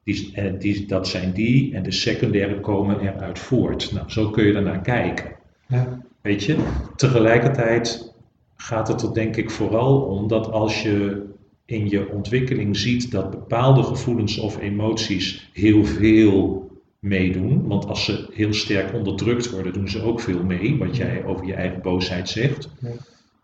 die, 0.03 0.31
eh, 0.33 0.53
die, 0.59 0.85
dat 0.85 1.07
zijn 1.07 1.31
die, 1.31 1.73
en 1.75 1.83
de 1.83 1.91
secundaire 1.91 2.59
komen 2.59 2.99
eruit 2.99 3.39
voort. 3.39 3.91
Nou, 3.91 4.09
zo 4.09 4.29
kun 4.29 4.45
je 4.45 4.53
ernaar 4.53 4.81
kijken. 4.81 5.35
ja, 5.67 6.01
Weet 6.21 6.43
je, 6.43 6.57
tegelijkertijd 6.95 8.13
gaat 8.55 8.87
het 8.87 9.01
er 9.01 9.13
denk 9.13 9.35
ik 9.35 9.49
vooral 9.49 10.01
om 10.01 10.27
dat 10.27 10.51
als 10.51 10.83
je 10.83 11.25
in 11.65 11.89
je 11.89 12.09
ontwikkeling 12.09 12.77
ziet 12.77 13.11
dat 13.11 13.29
bepaalde 13.29 13.83
gevoelens 13.83 14.37
of 14.37 14.59
emoties 14.59 15.49
heel 15.53 15.85
veel 15.85 16.69
meedoen, 16.99 17.67
want 17.67 17.85
als 17.85 18.05
ze 18.05 18.27
heel 18.33 18.53
sterk 18.53 18.93
onderdrukt 18.93 19.49
worden, 19.49 19.73
doen 19.73 19.89
ze 19.89 20.01
ook 20.01 20.19
veel 20.19 20.43
mee, 20.43 20.77
wat 20.77 20.95
jij 20.95 21.25
over 21.25 21.45
je 21.45 21.53
eigen 21.53 21.81
boosheid 21.81 22.29
zegt. 22.29 22.69
Ja. 22.79 22.89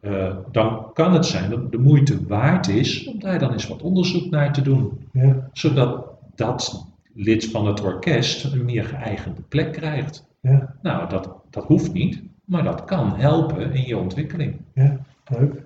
Eh, 0.08 0.36
dan 0.52 0.86
kan 0.94 1.14
het 1.14 1.26
zijn 1.26 1.50
dat 1.50 1.72
de 1.72 1.78
moeite 1.78 2.26
waard 2.28 2.68
is 2.68 3.08
om 3.08 3.20
daar 3.20 3.40
dan 3.40 3.52
eens 3.52 3.68
wat 3.68 3.82
onderzoek 3.82 4.30
naar 4.32 4.54
te 4.54 4.62
doen, 4.62 4.92
ja, 5.12 5.50
zodat 5.54 6.06
dat 6.36 6.86
lid 7.14 7.46
van 7.46 7.68
het 7.68 7.84
orkest 7.84 8.54
een 8.54 8.66
meer 8.66 8.84
geëigende 8.84 9.42
plek 9.50 9.72
krijgt. 9.72 10.26
ja, 10.42 10.76
Nou, 10.82 11.10
dat, 11.10 11.30
dat 11.50 11.64
hoeft 11.66 11.94
niet, 11.94 12.22
maar 12.46 12.64
dat 12.64 12.86
kan 12.86 13.14
helpen 13.16 13.74
in 13.74 13.84
je 13.88 13.98
ontwikkeling. 13.98 14.56
ja, 14.74 14.98
leuk. 15.28 15.66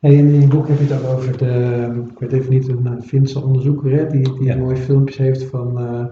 Hey, 0.00 0.14
in 0.14 0.40
je 0.40 0.46
boek 0.46 0.68
heb 0.68 0.78
je 0.78 0.84
het 0.84 1.02
ook 1.02 1.16
over 1.16 1.38
de, 1.38 2.04
ik 2.12 2.18
weet 2.18 2.32
even 2.32 2.50
niet, 2.50 2.68
een 2.68 3.02
Finse 3.02 3.42
onderzoeker 3.44 3.92
hè, 3.92 4.06
die, 4.06 4.22
die 4.34 4.44
Ja. 4.44 4.56
mooie 4.56 4.76
filmpjes 4.76 5.16
heeft 5.16 5.44
van 5.44 5.78
eh, 5.78 6.04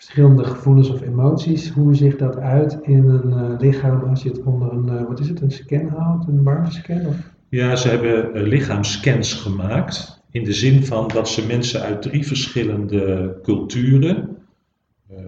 verschillende 0.00 0.44
gevoelens 0.44 0.90
of 0.90 1.00
emoties. 1.00 1.68
Hoe 1.68 1.94
zich 1.94 2.16
dat 2.16 2.36
uit 2.36 2.78
in 2.82 3.08
een 3.08 3.32
eh, 3.32 3.58
lichaam 3.58 4.02
als 4.02 4.22
je 4.22 4.28
het 4.28 4.42
onder 4.42 4.72
een, 4.72 4.88
eh, 4.88 5.06
wat 5.06 5.20
is 5.20 5.28
het, 5.28 5.40
een 5.40 5.50
scan 5.50 5.88
houdt, 5.88 6.28
een 6.28 6.42
warmtescan? 6.42 7.06
Of? 7.06 7.16
Ja, 7.48 7.76
ze 7.76 7.88
hebben 7.88 8.34
eh, 8.34 8.42
lichaamscans 8.42 9.34
gemaakt. 9.34 10.22
In 10.30 10.44
de 10.44 10.52
zin 10.52 10.84
van 10.84 11.08
dat 11.08 11.28
ze 11.28 11.46
mensen 11.46 11.80
uit 11.80 12.02
drie 12.02 12.26
verschillende 12.26 13.34
culturen, 13.42 14.36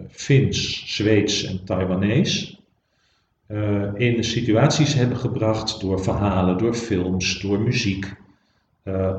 Fins, 0.08 0.84
Zweeds 0.94 1.44
en 1.44 1.64
Taiwanees, 1.64 2.60
eh, 3.46 3.94
in 3.94 4.24
situaties 4.24 4.94
hebben 4.94 5.16
gebracht 5.16 5.80
door 5.80 6.02
verhalen, 6.02 6.58
door 6.58 6.74
films, 6.74 7.40
door 7.40 7.60
muziek, 7.60 8.14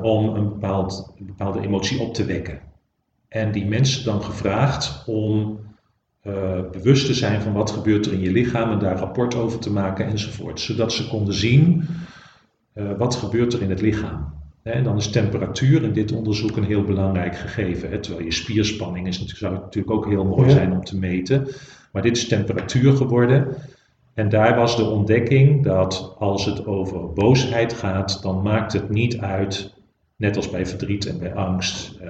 om 0.02 0.34
een, 0.34 0.48
bepaald, 0.48 1.12
een 1.18 1.26
bepaalde 1.26 1.60
emotie 1.60 2.00
op 2.00 2.14
te 2.14 2.24
wekken. 2.24 2.60
En 3.34 3.52
die 3.52 3.66
mensen 3.66 4.04
dan 4.04 4.22
gevraagd 4.22 5.02
om 5.06 5.58
eh, 6.20 6.60
bewust 6.72 7.06
te 7.06 7.14
zijn 7.14 7.40
van 7.40 7.52
wat 7.52 7.70
gebeurt 7.70 8.06
er 8.06 8.12
in 8.12 8.20
je 8.20 8.32
lichaam 8.32 8.70
en 8.70 8.78
daar 8.78 8.98
rapport 8.98 9.34
over 9.34 9.58
te 9.58 9.70
maken 9.72 10.06
enzovoort. 10.06 10.60
Zodat 10.60 10.92
ze 10.92 11.08
konden 11.08 11.34
zien 11.34 11.84
eh, 12.72 12.84
wat 12.98 13.14
gebeurt 13.14 13.52
er 13.52 13.62
in 13.62 13.70
het 13.70 13.80
lichaam. 13.80 14.32
En 14.62 14.84
dan 14.84 14.96
is 14.96 15.10
temperatuur 15.10 15.82
in 15.82 15.92
dit 15.92 16.12
onderzoek 16.12 16.56
een 16.56 16.64
heel 16.64 16.84
belangrijk 16.84 17.36
gegeven. 17.36 17.90
Hè, 17.90 17.98
terwijl 17.98 18.24
je 18.24 18.32
spierspanning 18.32 19.06
is 19.06 19.18
natuurlijk, 19.18 19.52
zou 19.52 19.64
natuurlijk 19.64 19.94
ook 19.94 20.06
heel 20.06 20.24
mooi 20.24 20.48
Ja. 20.48 20.54
zijn 20.54 20.72
om 20.72 20.84
te 20.84 20.98
meten. 20.98 21.48
Maar 21.92 22.02
dit 22.02 22.16
is 22.16 22.28
temperatuur 22.28 22.96
geworden. 22.96 23.56
En 24.14 24.28
daar 24.28 24.56
was 24.56 24.76
de 24.76 24.84
ontdekking 24.84 25.64
dat 25.64 26.14
als 26.18 26.44
het 26.44 26.66
over 26.66 27.12
boosheid 27.12 27.72
gaat, 27.72 28.22
dan 28.22 28.42
maakt 28.42 28.72
het 28.72 28.90
niet 28.90 29.18
uit, 29.18 29.74
net 30.16 30.36
als 30.36 30.50
bij 30.50 30.66
verdriet 30.66 31.06
en 31.06 31.18
bij 31.18 31.34
angst 31.34 31.98
eh, 32.00 32.08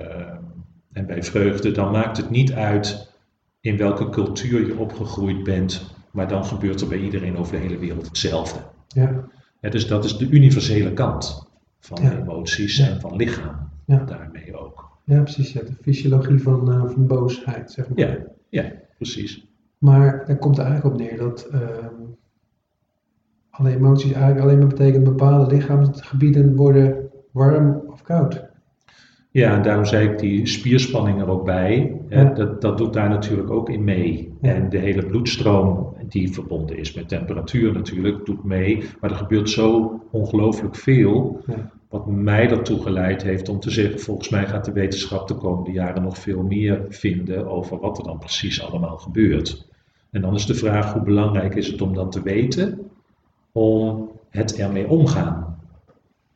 en 0.95 1.07
bij 1.07 1.23
vreugde, 1.23 1.71
dan 1.73 1.93
maakt 1.93 2.17
het 2.17 2.31
niet 2.31 2.53
uit 2.53 3.13
in 3.61 3.77
welke 3.77 4.09
cultuur 4.09 4.67
je 4.67 4.79
opgegroeid 4.79 5.45
bent, 5.45 5.95
maar 6.11 6.29
dan 6.29 6.45
gebeurt 6.45 6.81
er 6.81 6.89
bij 6.89 6.99
iedereen 6.99 7.37
over 7.37 7.53
de 7.53 7.59
hele 7.63 7.79
wereld 7.79 8.07
hetzelfde. 8.07 8.59
Ja, 8.89 9.25
Ja, 9.61 9.71
dus 9.71 9.87
dat 9.87 10.05
is 10.05 10.17
de 10.17 10.29
universele 10.29 10.93
kant 10.93 11.51
van 11.81 12.03
Ja. 12.03 12.13
emoties 12.19 12.79
en 12.79 13.01
van 13.01 13.17
lichaam 13.17 13.69
Ja. 13.87 14.05
daarmee 14.05 14.57
ook. 14.59 14.93
ja 15.05 15.21
precies. 15.23 15.53
De 15.53 15.67
fysiologie 15.83 16.43
van, 16.43 16.73
eh, 16.73 16.85
van 16.91 17.07
boosheid, 17.07 17.71
zeg 17.71 17.89
maar. 17.89 17.99
Ja, 17.99 18.17
ja, 18.49 18.73
precies. 18.97 19.47
Maar 19.79 20.25
daar 20.27 20.37
komt 20.39 20.59
er 20.59 20.65
eigenlijk 20.65 20.95
op 20.95 21.01
neer 21.01 21.19
dat 21.19 21.49
ehm, 21.53 21.95
alle 23.51 23.71
emoties 23.75 24.13
eigenlijk 24.13 24.41
alleen 24.45 24.59
maar 24.59 24.67
betekenen 24.67 25.05
bepaalde 25.05 25.55
lichaamsgebieden 25.55 26.57
worden 26.57 27.09
warm 27.31 27.83
of 27.87 28.03
koud. 28.03 28.45
Ja, 29.35 29.55
en 29.57 29.63
daarom 29.63 29.85
zei 29.85 30.09
ik 30.09 30.19
die 30.19 30.47
spierspanning 30.47 31.21
er 31.21 31.29
ook 31.29 31.45
bij. 31.45 31.97
Hè, 32.09 32.21
Ja. 32.23 32.29
dat, 32.31 32.61
dat 32.61 32.79
doet 32.79 32.93
daar 32.93 33.09
natuurlijk 33.09 33.51
ook 33.51 33.69
in 33.71 33.85
mee. 33.85 34.33
Ja. 34.41 34.53
En 34.55 34.69
de 34.69 34.79
hele 34.79 35.07
bloedstroom 35.07 35.97
die 36.09 36.33
verbonden 36.33 36.79
is 36.79 36.93
met 36.95 37.09
temperatuur 37.09 37.73
natuurlijk, 37.73 38.25
doet 38.27 38.45
mee. 38.45 38.83
Maar 39.01 39.11
er 39.11 39.17
gebeurt 39.17 39.51
zo 39.51 40.01
ongelooflijk 40.11 40.77
veel, 40.77 41.41
Ja. 41.47 41.71
wat 41.89 42.07
mij 42.07 42.51
ertoe 42.51 42.83
geleid 42.83 43.23
heeft 43.23 43.49
om 43.49 43.61
te 43.61 43.71
zeggen, 43.71 44.01
volgens 44.01 44.29
mij 44.29 44.47
gaat 44.47 44.65
de 44.65 44.73
wetenschap 44.73 45.29
de 45.29 45.35
komende 45.35 45.71
jaren 45.73 46.03
nog 46.03 46.19
veel 46.19 46.43
meer 46.43 46.85
vinden 46.89 47.47
over 47.47 47.79
wat 47.79 47.99
er 47.99 48.05
dan 48.05 48.19
precies 48.19 48.63
allemaal 48.63 48.97
gebeurt. 48.99 49.67
En 50.11 50.21
dan 50.21 50.35
is 50.35 50.47
de 50.47 50.55
vraag, 50.55 50.93
hoe 50.93 51.03
belangrijk 51.03 51.55
is 51.55 51.67
het 51.67 51.83
om 51.83 51.95
dat 51.95 52.13
te 52.13 52.23
weten, 52.23 52.91
om 53.53 54.11
het 54.31 54.57
ermee 54.57 54.89
omgaan 54.89 55.59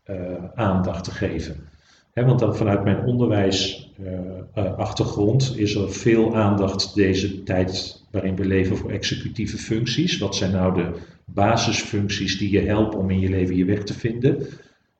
eh, 0.02 0.16
aandacht 0.54 1.04
te 1.04 1.11
geven. 1.11 1.67
Want 2.14 2.38
dan 2.38 2.57
vanuit 2.57 2.85
mijn 2.85 3.05
onderwijsachtergrond 3.05 5.59
is 5.59 5.75
er 5.75 5.92
veel 5.92 6.37
aandacht 6.37 6.94
deze 6.94 7.42
tijd 7.42 8.03
waarin 8.11 8.37
we 8.37 8.47
leven 8.47 8.77
voor 8.77 8.90
executieve 8.90 9.57
functies. 9.57 10.18
Wat 10.18 10.37
zijn 10.37 10.53
nou 10.53 10.75
de 10.75 10.92
basisfuncties 11.25 12.38
die 12.38 12.51
je 12.51 12.61
helpen 12.61 12.99
om 12.99 13.11
in 13.11 13.21
je 13.21 13.29
leven 13.29 13.57
je 13.57 13.64
weg 13.64 13.83
te 13.83 13.94
vinden? 13.94 14.47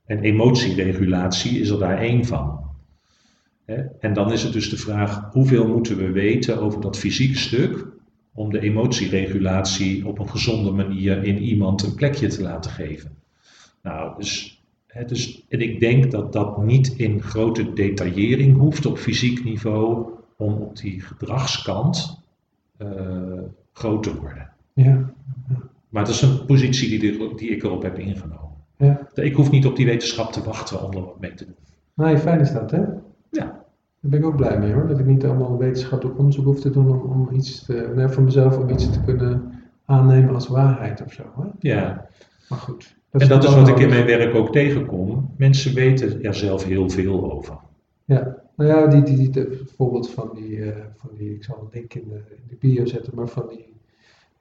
En 0.07 0.21
emotieregulatie 0.21 1.61
is 1.61 1.68
er 1.68 1.79
daar 1.79 1.99
één 1.99 2.25
van. 2.25 2.66
En 4.01 4.12
dan 4.12 4.33
is 4.33 4.42
het 4.42 4.53
dus 4.53 4.71
de 4.71 4.77
vraag, 4.77 5.33
hoeveel 5.33 5.68
moeten 5.68 5.97
we 5.97 6.11
weten 6.11 6.61
over 6.61 6.81
dat 6.81 6.99
fysieke 6.99 7.38
stuk 7.38 7.87
om 8.35 8.51
de 8.51 8.61
emotieregulatie 8.61 10.07
op 10.07 10.18
een 10.18 10.31
gezonde 10.31 10.71
manier 10.71 11.25
in 11.25 11.38
iemand 11.38 11.83
een 11.83 11.94
plekje 11.94 12.27
te 12.27 12.42
laten 12.42 12.71
geven? 12.71 13.16
Nou, 13.83 14.18
dus 14.18 14.58
dus, 15.06 15.44
en 15.48 15.61
ik 15.61 15.80
denk 15.80 16.11
dat 16.11 16.32
dat 16.32 16.62
niet 16.62 16.88
in 16.96 17.22
grote 17.22 17.72
detaillering 17.72 18.56
hoeft 18.56 18.87
op 18.87 18.98
fysiek 18.98 19.44
niveau 19.44 20.11
om 20.37 20.52
op 20.52 20.76
die 20.76 21.00
gedragskant 21.00 22.22
eh, 22.76 22.88
groot 23.72 24.02
te 24.02 24.16
worden. 24.20 24.50
Ja, 24.72 25.11
Maar 25.88 26.04
dat 26.04 26.14
is 26.14 26.22
een 26.22 26.44
positie 26.46 26.88
die, 27.00 27.34
die 27.37 27.48
ik 27.50 27.62
erop 27.62 27.82
heb 27.82 27.98
ingenomen. 27.98 28.50
ja. 28.76 29.08
Ik 29.14 29.34
hoef 29.34 29.50
niet 29.50 29.66
op 29.66 29.76
die 29.76 29.87
wetenschap 29.87 30.32
te 30.32 30.42
wachten 30.44 30.82
om 30.84 30.92
er 30.92 31.04
wat 31.04 31.20
mee 31.20 31.34
te 31.34 31.44
doen. 31.44 31.54
Nee, 31.94 32.18
fijn 32.18 32.40
is 32.40 32.52
dat, 32.52 32.70
hè? 32.70 32.78
Ja, 33.30 33.66
Daar 34.00 34.11
ben 34.11 34.18
ik 34.18 34.26
ook 34.26 34.37
blij 34.37 34.58
mee 34.58 34.72
hoor. 34.72 34.87
Dat 34.87 34.98
ik 34.98 35.06
niet 35.06 35.24
allemaal 35.24 35.58
wetenschappelijk 35.58 36.18
onderzoek 36.18 36.44
hoef 36.44 36.61
te 36.61 36.70
doen 36.70 36.90
om, 36.90 37.00
om 37.00 37.28
iets 37.34 37.64
te, 37.64 37.92
nou, 37.96 38.12
voor 38.12 38.22
mezelf 38.22 38.58
om 38.58 38.68
iets 38.68 38.90
te 38.90 39.00
kunnen 39.04 39.52
aannemen 39.84 40.34
als 40.34 40.48
waarheid 40.48 41.02
of 41.04 41.12
zo. 41.12 41.22
Hè? 41.37 41.48
ja. 41.58 42.06
Maar 42.48 42.58
goed. 42.58 42.96
En 43.11 43.29
dat 43.29 43.44
is 43.44 43.55
wat 43.55 43.68
ik 43.68 43.79
in 43.79 43.88
mijn 43.88 44.07
werk 44.07 44.35
ook 44.35 44.53
tegenkom. 44.53 45.35
Mensen 45.37 45.75
weten 45.75 46.23
er 46.23 46.35
zelf 46.35 46.64
heel 46.64 46.90
veel 46.90 47.33
over. 47.33 47.59
Ja, 48.05 48.37
nou 48.57 48.71
ja, 48.71 48.87
die, 48.87 49.03
die, 49.03 49.31
die, 49.31 49.42
het 49.42 49.73
voorbeeld 49.77 50.11
van 50.11 50.31
die, 50.35 50.62
eh, 50.62 50.85
van 50.97 51.11
die, 51.16 51.35
ik 51.35 51.44
zal 51.44 51.59
een 51.61 51.68
link 51.73 51.94
in 51.94 52.09
de, 52.09 52.14
in 52.14 52.42
de 52.49 52.57
bio 52.61 52.87
zetten, 52.87 53.12
maar 53.14 53.29
van 53.29 53.47
die 53.49 53.73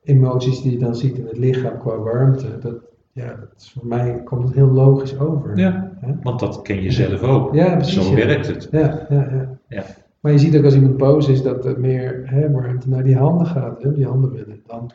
emoties 0.03 0.62
die 0.62 0.71
je 0.71 0.77
dan 0.77 0.95
ziet 0.95 1.17
in 1.17 1.25
het 1.25 1.38
lichaam 1.38 1.80
qua 1.80 1.97
warmte, 1.97 2.58
dat, 2.58 2.75
ja, 3.12 3.27
dat 3.27 3.53
is 3.58 3.71
voor 3.71 3.88
mij 3.88 4.21
komt 4.23 4.43
het 4.43 4.53
heel 4.53 4.71
logisch 4.71 5.19
over. 5.19 5.58
Ja, 5.58 5.97
Hè? 5.99 6.13
want 6.21 6.39
dat 6.39 6.62
ken 6.62 6.82
je 6.82 6.91
zelf 6.91 7.21
ook. 7.21 7.53
Ja, 7.53 7.75
precies, 7.75 8.08
Zo 8.08 8.15
ja. 8.15 8.25
werkt 8.25 8.47
het. 8.47 8.67
Ja, 8.71 9.06
ja, 9.10 9.30
ja. 9.32 9.60
Ja. 9.67 9.86
Maar 10.19 10.32
je 10.32 10.38
ziet 10.38 10.58
ook 10.58 10.63
als 10.63 10.75
iemand 10.75 10.97
boos 10.97 11.27
is 11.27 11.41
dat 11.41 11.65
er 11.65 11.80
meer 11.80 12.21
hè, 12.25 12.51
warmte 12.51 12.89
naar 12.89 13.03
die 13.03 13.15
handen 13.15 13.47
gaat. 13.47 13.84
Hè, 13.84 13.93
die 13.93 14.06
handen 14.06 14.32
willen 14.32 14.62
dan 14.65 14.91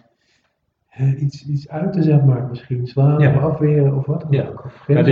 iets, 1.19 1.47
iets 1.47 1.69
uiten, 1.69 2.03
zeg 2.03 2.23
maar. 2.25 2.47
Misschien 2.49 2.87
slaan 2.87 3.21
Ja. 3.21 3.35
of 3.37 3.43
afweren 3.43 3.97
of 3.97 4.07
wat 4.07 4.21
dan 4.21 4.31
Ja. 4.33 4.47
ook. 4.49 4.65
Of 4.65 4.85
Ja, 4.87 5.03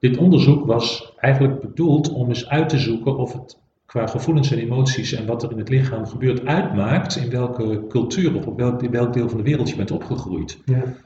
dit- 0.00 0.16
onderzoek 0.16 0.66
was 0.66 1.12
eigenlijk 1.16 1.60
bedoeld 1.60 2.12
om 2.12 2.28
eens 2.28 2.48
uit 2.48 2.68
te 2.68 2.78
zoeken 2.78 3.16
of 3.16 3.32
het 3.32 3.58
qua 3.86 4.06
gevoelens 4.06 4.50
en 4.52 4.58
emoties 4.58 5.12
en 5.12 5.26
wat 5.26 5.42
er 5.42 5.50
in 5.50 5.58
het 5.58 5.68
lichaam 5.68 6.06
gebeurt 6.06 6.46
uitmaakt 6.46 7.16
in 7.16 7.30
welke 7.30 7.84
cultuur 7.88 8.34
of 8.36 8.46
op 8.46 8.56
welk, 8.58 8.82
in 8.82 8.90
welk 8.90 9.12
deel 9.12 9.28
van 9.28 9.36
de 9.38 9.44
wereld 9.44 9.70
je 9.70 9.76
bent 9.76 9.90
opgegroeid. 9.90 10.58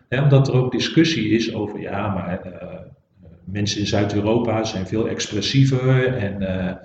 Ja, 0.09 0.23
omdat 0.23 0.49
er 0.49 0.55
ook 0.55 0.73
discussie 0.73 1.29
is 1.29 1.55
over, 1.55 1.81
ja, 1.81 2.15
maar 2.15 2.41
eh, 2.41 2.79
mensen 3.45 3.81
in 3.81 3.87
Zuid-Europa 3.87 4.65
zijn 4.65 4.87
veel 4.87 5.09
expressiever 5.09 6.07
en 6.17 6.43
eh, 6.43 6.69
eh, 6.69 6.77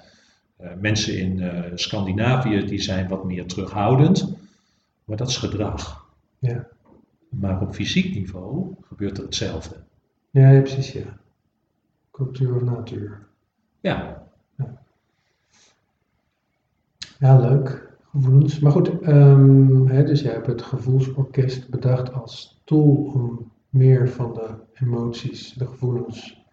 mensen 0.81 1.17
in 1.17 1.41
Scandinavië 1.73 2.65
die 2.65 2.79
zijn 2.81 3.07
wat 3.07 3.23
meer 3.25 3.45
terughoudend. 3.45 4.35
Maar 5.05 5.17
dat 5.17 5.27
is 5.29 5.37
gedrag. 5.37 6.05
ja. 6.39 6.67
Maar 7.29 7.61
op 7.61 7.73
fysiek 7.73 8.13
niveau 8.15 8.75
gebeurt 8.81 9.17
er 9.17 9.23
hetzelfde. 9.23 9.75
ja, 10.29 10.49
ja, 10.49 10.59
precies, 10.61 10.91
ja. 10.91 11.17
Cultuur 12.11 12.55
of 12.55 12.61
natuur. 12.61 13.25
Ja, 13.79 14.25
Ja, 17.19 17.39
leuk. 17.39 17.95
Gevoelens. 18.11 18.59
Maar 18.59 18.71
goed, 18.71 18.99
ehm, 19.01 19.85
hè, 19.87 20.03
dus 20.03 20.21
jij 20.21 20.31
hebt 20.31 20.47
het 20.47 20.61
gevoelsorkest 20.61 21.69
bedacht 21.69 22.13
als 22.13 22.61
tool 22.63 23.11
om 23.13 23.51
meer 23.69 24.09
van 24.09 24.33
de 24.33 24.49
emoties, 24.85 25.53
de 25.53 25.65
gevoelens 25.65 26.45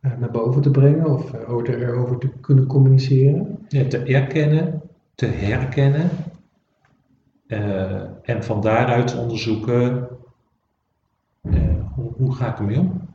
eh, 0.00 0.18
naar 0.18 0.30
boven 0.30 0.62
te 0.62 0.70
brengen 0.70 1.06
of 1.06 1.34
over- 1.34 1.82
erover 1.82 2.18
te 2.18 2.28
kunnen 2.40 2.66
communiceren. 2.66 3.58
Ja, 3.68 3.84
te 3.86 3.98
erkennen, 3.98 4.82
te 5.14 5.26
herkennen 5.26 6.10
en 8.22 8.44
van 8.44 8.60
daaruit 8.60 9.18
onderzoeken 9.18 10.08
eh, 11.42 11.60
hoe, 11.94 12.12
hoe 12.16 12.34
ga 12.34 12.52
ik 12.52 12.58
ermee 12.58 12.78
om. 12.78 13.06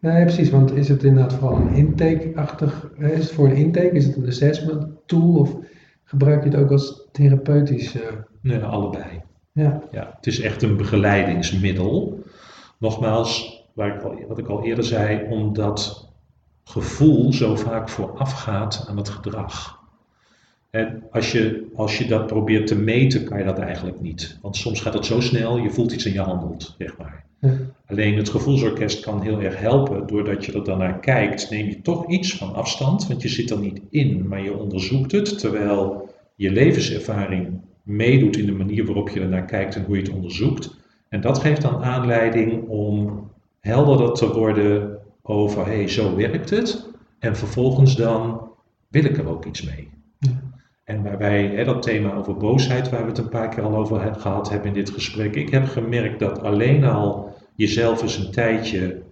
Precies, 0.00 0.50
want 0.50 0.72
is 0.72 0.88
het 0.88 1.02
inderdaad 1.04 1.32
vooral 1.34 1.56
een 1.56 1.74
intake-achtig, 1.74 2.90
hè, 2.96 3.10
is 3.12 3.22
het 3.24 3.32
voor 3.32 3.46
een 3.48 3.56
intake, 3.56 3.90
is 3.90 4.06
het 4.06 4.16
een 4.16 4.26
assessment 4.26 4.86
tool 5.06 5.34
of 5.34 5.56
gebruik 6.04 6.44
je 6.44 6.50
het 6.50 6.58
ook 6.58 6.70
als 6.70 7.08
therapeutisch? 7.12 8.00
eh, 8.00 8.12
Nee, 8.42 8.58
allebei. 8.58 9.22
ja, 9.52 9.82
Ja, 9.90 10.12
het 10.16 10.26
is 10.26 10.40
echt 10.40 10.62
een 10.62 10.76
begeleidingsmiddel. 10.76 12.18
Nogmaals, 12.78 13.64
waar 13.74 13.96
ik 13.96 14.02
al, 14.02 14.24
wat 14.28 14.38
ik 14.38 14.46
al 14.48 14.64
eerder 14.64 14.84
zei, 14.84 15.26
omdat 15.30 16.08
gevoel 16.64 17.32
zo 17.32 17.56
vaak 17.56 17.88
voorafgaat 17.88 18.86
aan 18.88 18.96
het 18.96 19.08
gedrag. 19.08 19.79
En 20.70 21.02
als 21.10 21.32
je, 21.32 21.66
als 21.74 21.98
je 21.98 22.06
dat 22.06 22.26
probeert 22.26 22.66
te 22.66 22.78
meten, 22.78 23.24
kan 23.24 23.38
je 23.38 23.44
dat 23.44 23.58
eigenlijk 23.58 24.00
niet. 24.00 24.38
Want 24.42 24.56
soms 24.56 24.80
gaat 24.80 24.94
het 24.94 25.06
zo 25.06 25.20
snel, 25.20 25.58
je 25.58 25.70
voelt 25.70 25.92
iets 25.92 26.04
en 26.04 26.12
je 26.12 26.20
handelt, 26.20 26.74
zeg 26.78 26.96
maar. 26.96 27.24
Ja. 27.40 27.56
Alleen 27.86 28.16
het 28.16 28.28
gevoelsorkest 28.28 29.00
kan 29.00 29.22
heel 29.22 29.40
erg 29.40 29.58
helpen. 29.58 30.06
Doordat 30.06 30.44
je 30.44 30.52
er 30.52 30.64
dan 30.64 30.78
naar 30.78 30.98
kijkt, 30.98 31.50
neem 31.50 31.66
je 31.66 31.80
toch 31.80 32.08
iets 32.08 32.36
van 32.36 32.54
afstand. 32.54 33.06
Want 33.06 33.22
je 33.22 33.28
zit 33.28 33.50
er 33.50 33.58
niet 33.58 33.80
in, 33.90 34.28
maar 34.28 34.42
je 34.42 34.56
onderzoekt 34.56 35.12
het. 35.12 35.38
Terwijl 35.38 36.08
je 36.34 36.50
levenservaring 36.50 37.60
meedoet 37.82 38.36
in 38.36 38.46
de 38.46 38.52
manier 38.52 38.84
waarop 38.84 39.08
je 39.08 39.20
er 39.20 39.28
naar 39.28 39.44
kijkt 39.44 39.76
en 39.76 39.84
hoe 39.84 39.96
je 39.96 40.02
het 40.02 40.12
onderzoekt. 40.12 40.78
En 41.08 41.20
dat 41.20 41.38
geeft 41.38 41.62
dan 41.62 41.82
aanleiding 41.82 42.68
om 42.68 43.22
helderder 43.60 44.12
te 44.12 44.32
worden 44.32 44.98
over, 45.22 45.66
hé, 45.66 45.74
hey, 45.74 45.88
zo 45.88 46.16
werkt 46.16 46.50
het. 46.50 46.88
En 47.18 47.36
vervolgens 47.36 47.96
dan 47.96 48.40
wil 48.88 49.04
ik 49.04 49.18
er 49.18 49.28
ook 49.28 49.44
iets 49.44 49.62
mee. 49.62 49.88
En 50.90 51.02
waarbij 51.02 51.46
hè, 51.46 51.64
dat 51.64 51.82
thema 51.82 52.14
over 52.14 52.36
boosheid, 52.36 52.90
waar 52.90 53.02
we 53.02 53.08
het 53.08 53.18
een 53.18 53.28
paar 53.28 53.48
keer 53.48 53.62
al 53.62 53.76
over 53.76 54.02
he- 54.02 54.14
gehad 54.14 54.48
hebben 54.50 54.68
in 54.68 54.74
dit 54.74 54.90
gesprek, 54.90 55.34
ik 55.34 55.50
heb 55.50 55.66
gemerkt 55.66 56.18
dat 56.18 56.42
alleen 56.42 56.84
al 56.84 57.36
jezelf 57.54 58.02
eens 58.02 58.18
een 58.18 58.30
tijdje 58.30 59.02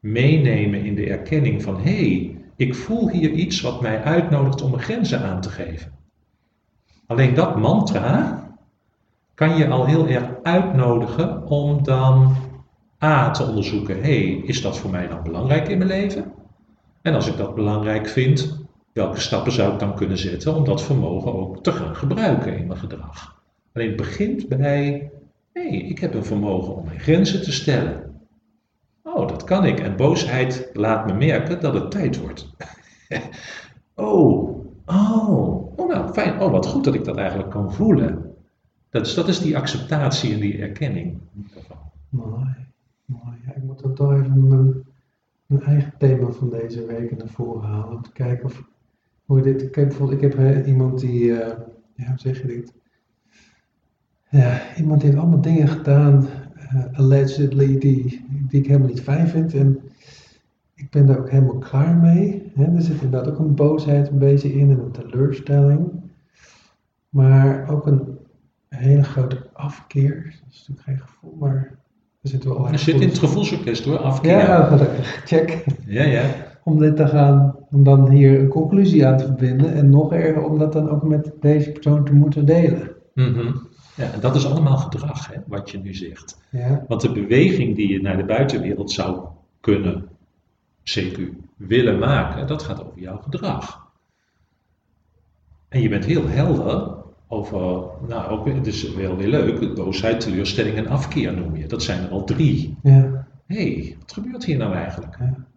meenemen 0.00 0.84
in 0.84 0.94
de 0.94 1.06
erkenning 1.06 1.62
van 1.62 1.80
hé, 1.80 2.06
hey, 2.06 2.36
ik 2.56 2.74
voel 2.74 3.10
hier 3.10 3.30
iets 3.30 3.60
wat 3.60 3.80
mij 3.80 4.02
uitnodigt 4.02 4.62
om 4.62 4.70
mijn 4.70 4.82
grenzen 4.82 5.22
aan 5.22 5.40
te 5.40 5.48
geven. 5.48 5.92
Alleen 7.06 7.34
dat 7.34 7.56
mantra 7.56 8.48
kan 9.34 9.56
je 9.56 9.68
al 9.68 9.86
heel 9.86 10.08
erg 10.08 10.28
uitnodigen 10.42 11.46
om 11.46 11.84
dan 11.84 12.36
A 13.04 13.30
te 13.30 13.44
onderzoeken, 13.46 13.94
hé, 13.94 14.00
hey, 14.00 14.42
is 14.44 14.62
dat 14.62 14.78
voor 14.78 14.90
mij 14.90 15.08
dan 15.08 15.22
belangrijk 15.22 15.68
in 15.68 15.78
mijn 15.78 15.90
leven? 15.90 16.32
En 17.02 17.14
als 17.14 17.28
ik 17.28 17.36
dat 17.36 17.54
belangrijk 17.54 18.08
vind, 18.08 18.59
welke 18.92 19.20
stappen 19.20 19.52
zou 19.52 19.72
ik 19.72 19.78
dan 19.78 19.94
kunnen 19.94 20.18
zetten 20.18 20.54
om 20.54 20.64
dat 20.64 20.82
vermogen 20.82 21.34
ook 21.34 21.62
te 21.62 21.72
gaan 21.72 21.96
gebruiken 21.96 22.56
in 22.56 22.66
mijn 22.66 22.78
gedrag? 22.78 23.42
Alleen 23.72 23.88
het 23.88 23.96
begint 23.96 24.48
bij, 24.48 25.10
hey, 25.52 25.70
ik 25.70 25.98
heb 25.98 26.14
een 26.14 26.24
vermogen 26.24 26.74
om 26.74 26.84
mijn 26.84 27.00
grenzen 27.00 27.42
te 27.42 27.52
stellen. 27.52 28.10
Oh, 29.02 29.28
dat 29.28 29.44
kan 29.44 29.64
ik. 29.64 29.80
En 29.80 29.96
boosheid 29.96 30.70
laat 30.72 31.06
me 31.06 31.12
merken 31.12 31.60
dat 31.60 31.74
het 31.74 31.90
tijd 31.90 32.20
wordt. 32.20 32.50
oh, 33.94 34.64
oh, 34.86 35.78
oh 35.78 35.88
nou 35.88 36.12
fijn. 36.12 36.40
Oh, 36.40 36.50
wat 36.50 36.66
goed 36.66 36.84
dat 36.84 36.94
ik 36.94 37.04
dat 37.04 37.16
eigenlijk 37.16 37.50
kan 37.50 37.72
voelen. 37.72 38.34
Dat 38.90 39.06
is, 39.06 39.14
dat 39.14 39.28
is 39.28 39.40
die 39.40 39.56
acceptatie 39.56 40.32
en 40.32 40.40
die 40.40 40.58
erkenning. 40.58 41.18
mooi. 42.08 42.56
mooi. 43.04 43.36
Ja, 43.46 43.54
ik 43.54 43.62
moet 43.62 43.82
dan 43.82 43.94
toch 43.94 44.12
even 44.12 44.48
mijn, 44.48 44.84
mijn 45.46 45.62
eigen 45.62 45.92
thema 45.98 46.30
van 46.30 46.50
deze 46.50 46.86
week 46.86 47.16
naar 47.16 47.28
voren 47.28 47.68
halen. 47.68 47.96
Om 47.96 48.02
te 48.02 48.12
kijken 48.12 48.44
of, 48.44 48.62
hoe 49.30 49.38
ik 49.38 49.44
dit... 49.44 49.70
Kijk, 49.70 49.88
bijvoorbeeld, 49.88 50.22
ik 50.22 50.30
heb 50.30 50.38
hè, 50.38 50.64
iemand 50.64 51.00
die... 51.00 51.40
eh, 51.40 51.56
ja, 51.94 52.06
hoe 52.06 52.18
zeg 52.18 52.40
je 52.40 52.46
dit? 52.46 52.72
Ja, 54.28 54.60
iemand 54.76 55.00
die 55.00 55.10
heeft 55.10 55.22
allemaal 55.22 55.40
dingen 55.40 55.68
gedaan, 55.68 56.26
eh, 56.54 56.84
allegedly, 56.98 57.78
die, 57.78 58.24
die 58.48 58.60
ik 58.60 58.66
helemaal 58.66 58.88
niet 58.88 59.00
fijn 59.00 59.28
vind. 59.28 59.54
En 59.54 59.80
ik 60.74 60.90
ben 60.90 61.06
daar 61.06 61.18
ook 61.18 61.30
helemaal 61.30 61.58
klaar 61.58 61.96
mee. 61.96 62.52
Hè? 62.54 62.74
Er 62.74 62.82
zit 62.82 63.02
inderdaad 63.02 63.32
ook 63.32 63.38
een 63.38 63.54
boosheid 63.54 64.08
een 64.08 64.18
beetje 64.18 64.52
in 64.52 64.70
en 64.70 64.78
een 64.78 64.92
teleurstelling. 64.92 65.90
Maar 67.08 67.68
ook 67.68 67.86
een 67.86 68.18
hele 68.68 69.02
grote 69.02 69.46
afkeer. 69.52 70.24
Dat 70.24 70.52
is 70.52 70.68
natuurlijk 70.68 70.86
geen 70.86 71.08
gevoel, 71.08 71.36
maar 71.38 71.78
er 72.22 72.28
zit 72.28 72.44
wel 72.44 72.68
Er 72.68 72.78
zit 72.78 73.00
in 73.00 73.08
het 73.08 73.18
gevoelsorkest 73.18 73.84
hoor, 73.84 73.98
afkeer. 73.98 74.38
Ja. 74.38 74.78
Check. 75.24 75.64
ja, 75.86 76.02
ja. 76.04 76.49
Om 76.70 76.78
dit 76.78 76.96
te 76.96 77.06
gaan, 77.08 77.56
om 77.70 77.84
dan 77.84 78.10
hier 78.10 78.40
een 78.40 78.48
conclusie 78.48 79.06
aan 79.06 79.16
te 79.16 79.24
verbinden. 79.24 79.72
En 79.72 79.90
nog 79.90 80.12
erger 80.12 80.44
om 80.44 80.58
dat 80.58 80.72
dan 80.72 80.90
ook 80.90 81.02
met 81.02 81.32
deze 81.40 81.70
persoon 81.70 82.04
te 82.04 82.12
moeten 82.12 82.46
delen. 82.46 82.90
Mhm. 83.14 83.52
Ja, 83.96 84.12
en 84.12 84.20
dat 84.20 84.36
is 84.36 84.46
allemaal 84.46 84.76
gedrag, 84.76 85.28
hè, 85.28 85.40
wat 85.46 85.70
je 85.70 85.78
nu 85.78 85.94
zegt. 85.94 86.40
Ja, 86.50 86.84
Want 86.88 87.00
de 87.00 87.12
beweging 87.12 87.76
die 87.76 87.92
je 87.92 88.02
naar 88.02 88.16
de 88.16 88.24
buitenwereld 88.24 88.90
zou 88.90 89.26
kunnen, 89.60 90.08
CQ, 90.84 91.20
willen 91.56 91.98
maken, 91.98 92.46
dat 92.46 92.62
gaat 92.62 92.84
over 92.86 93.00
jouw 93.00 93.16
gedrag. 93.16 93.88
En 95.68 95.80
je 95.80 95.88
bent 95.88 96.04
heel 96.04 96.28
helder 96.28 96.94
over, 97.28 97.82
nou, 98.08 98.30
ook, 98.30 98.46
het 98.46 98.66
is 98.66 98.94
wel 98.94 99.16
weer 99.16 99.28
leuk, 99.28 99.74
boosheid, 99.74 100.20
teleurstelling 100.20 100.76
en 100.76 100.86
afkeer 100.86 101.34
noem 101.34 101.56
je. 101.56 101.66
Dat 101.66 101.82
zijn 101.82 102.02
er 102.02 102.10
al 102.10 102.24
drie. 102.24 102.76
ja, 102.82 103.28
Hé, 103.46 103.72
hey, 103.74 103.96
wat 104.00 104.12
gebeurt 104.12 104.44
hier 104.44 104.56
nou 104.56 104.74
eigenlijk? 104.74 105.16
Ja. 105.18 105.48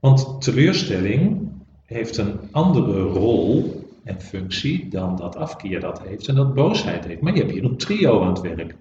Want 0.00 0.42
teleurstelling 0.42 1.48
heeft 1.84 2.16
een 2.16 2.38
andere 2.50 3.02
rol 3.02 3.82
en 4.04 4.20
functie 4.20 4.88
dan 4.88 5.16
dat 5.16 5.36
afkeer 5.36 5.80
dat 5.80 6.02
heeft 6.02 6.28
en 6.28 6.34
dat 6.34 6.54
boosheid 6.54 7.04
heeft. 7.04 7.20
Maar 7.20 7.32
je 7.34 7.38
hebt 7.40 7.52
hier 7.52 7.64
een 7.64 7.76
trio 7.76 8.22
aan 8.22 8.28
het 8.28 8.40
werk. 8.40 8.76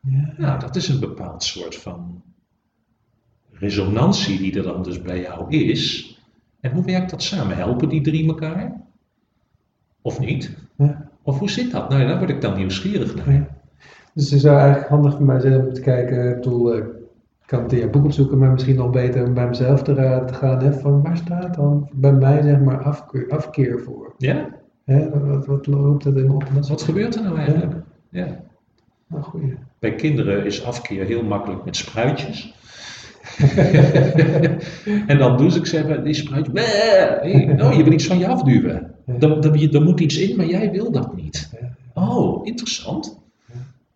ja. 0.00 0.34
Nou, 0.36 0.60
dat 0.60 0.76
is 0.76 0.88
een 0.88 1.00
bepaald 1.00 1.42
soort 1.42 1.76
van 1.76 2.22
resonantie 3.52 4.38
die 4.38 4.56
er 4.56 4.62
dan 4.62 4.82
dus 4.82 5.02
bij 5.02 5.20
jou 5.20 5.50
is. 5.50 6.16
En 6.60 6.72
hoe 6.72 6.84
werkt 6.84 7.10
dat 7.10 7.22
samen? 7.22 7.56
Helpen 7.56 7.88
die 7.88 8.00
drie 8.00 8.26
elkaar? 8.28 8.80
Of 10.02 10.18
niet? 10.18 10.56
Ja. 10.76 11.10
Of 11.22 11.38
hoe 11.38 11.50
zit 11.50 11.70
dat? 11.70 11.88
Nou 11.88 12.00
ja, 12.00 12.06
daar 12.06 12.18
word 12.18 12.30
ik 12.30 12.40
dan 12.40 12.56
nieuwsgierig 12.56 13.14
naar. 13.14 13.32
Ja. 13.32 13.48
Dus 14.14 14.30
het 14.30 14.40
zou 14.40 14.58
eigenlijk 14.58 14.88
handig 14.88 15.12
voor 15.12 15.24
mij 15.24 15.40
zijn 15.40 15.66
om 15.66 15.72
te 15.72 15.80
kijken, 15.80 16.28
ik 16.28 16.34
bedoel, 16.34 16.74
eh, 16.74 16.84
kan 17.52 17.62
het 17.62 17.72
in 17.72 17.78
je 17.78 17.88
boek 17.88 18.12
zoeken, 18.12 18.38
maar 18.38 18.52
misschien 18.52 18.76
nog 18.76 18.90
beter 18.90 19.26
om 19.26 19.34
bij 19.34 19.48
mezelf 19.48 19.82
te, 19.82 19.94
gaan, 20.32 20.62
hè, 20.62 20.72
van 20.72 21.02
waar 21.02 21.16
staat 21.16 21.54
dan 21.54 21.90
bij 21.92 22.12
mij 22.12 22.42
zeg 22.42 22.60
maar 22.60 22.82
afkeer, 22.82 23.26
afkeer 23.28 23.80
voor? 23.80 24.14
Ja? 24.18 24.48
Hè, 24.84 25.10
wat, 25.10 25.46
wat, 25.46 25.66
loopt 25.66 26.04
dat 26.04 26.16
in 26.16 26.30
op? 26.30 26.44
Dat 26.54 26.64
is 26.64 26.68
Wat 26.68 26.82
gebeurt 26.82 27.14
er 27.14 27.22
nou 27.22 27.36
eigenlijk? 27.36 27.72
Ja. 28.08 28.40
Nou, 29.06 29.22
goeie. 29.22 29.54
Bij 29.78 29.94
kinderen 29.94 30.44
is 30.44 30.64
afkeer 30.64 31.04
heel 31.04 31.22
makkelijk 31.22 31.64
met 31.64 31.76
spruitjes. 31.76 32.54
en 35.06 35.18
dan 35.18 35.36
doen 35.36 35.50
ze, 35.50 35.58
ik 35.58 35.66
zeg, 35.66 36.02
die 36.02 36.14
spruitjes, 36.14 36.60
hey, 36.64 37.60
oh, 37.62 37.72
je 37.76 37.84
wil 37.84 37.92
iets 37.92 38.06
van 38.06 38.18
je 38.18 38.28
afduwen. 38.28 38.94
Er, 39.20 39.82
moet 39.82 40.00
iets 40.00 40.18
in, 40.18 40.36
maar 40.36 40.46
jij 40.46 40.70
wil 40.70 40.92
dat 40.92 41.16
niet. 41.16 41.50
Oh, 41.94 42.46
interessant. 42.46 43.20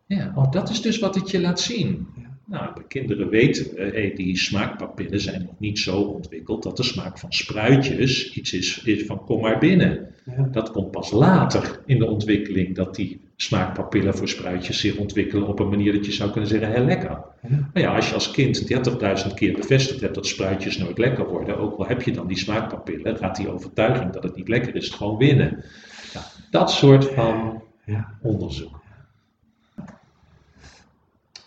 Ja, 0.07 0.33
oh, 0.35 0.51
dat 0.51 0.71
is 0.71 0.83
dus 0.83 0.99
wat 0.99 1.14
het 1.14 1.31
je 1.31 1.40
laat 1.40 1.61
zien. 1.61 2.07
Nou, 2.46 2.74
de 2.74 2.85
kinderen 2.88 3.28
weten, 3.28 3.76
eh, 3.76 3.92
hey, 3.92 4.12
die 4.14 4.37
smaakpapillen 4.38 5.20
zijn 5.20 5.42
nog 5.42 5.59
niet 5.59 5.78
zo 5.78 6.00
ontwikkeld 6.00 6.62
dat 6.62 6.76
de 6.76 6.82
smaak 6.82 7.18
van 7.18 7.32
spruitjes 7.32 8.32
iets 8.35 8.52
is, 8.52 8.82
is 8.85 9.02
van 9.04 9.24
kom 9.24 9.40
maar 9.40 9.59
binnen. 9.59 10.14
Ja. 10.37 10.48
Dat 10.52 10.70
komt 10.70 10.90
pas 10.90 11.11
later 11.11 11.80
in 11.87 11.98
de 11.98 12.06
ontwikkeling 12.06 12.74
dat 12.74 12.94
die 12.94 13.20
smaakpapillen 13.37 14.16
voor 14.16 14.28
spruitjes 14.28 14.80
zich 14.80 14.96
ontwikkelen 14.96 15.46
op 15.48 15.59
een 15.59 15.68
manier 15.68 15.92
dat 15.92 16.06
je 16.06 16.12
zou 16.12 16.30
kunnen 16.30 16.50
zeggen 16.50 16.72
heel 16.72 16.85
lekker. 16.85 17.11
Ja. 17.48 17.70
Maar 17.72 17.82
ja, 17.82 17.94
als 17.94 18.09
je 18.09 18.14
als 18.14 18.30
kind 18.30 18.66
30.000 19.28 19.35
keer 19.35 19.52
bevestigd 19.52 20.00
hebt 20.00 20.14
dat 20.14 20.26
spruitjes 20.26 20.76
nooit 20.78 20.98
lekker 20.98 21.26
worden, 21.28 21.59
ook 21.59 21.78
al 21.78 21.87
heb 21.87 22.02
je 22.02 22.12
dan 22.12 22.26
die 22.26 22.38
smaakpapillen, 22.38 23.16
gaat 23.16 23.37
die 23.37 23.48
overtuiging 23.48 24.12
dat 24.12 24.22
het 24.22 24.37
niet 24.37 24.48
lekker 24.48 24.74
is 24.74 24.88
gewoon 24.90 25.16
winnen. 25.16 25.64
Ja, 26.12 26.22
dat 26.50 26.70
soort 26.70 27.04
van 27.04 27.62
Ja. 27.85 28.14
onderzoek. 28.22 28.80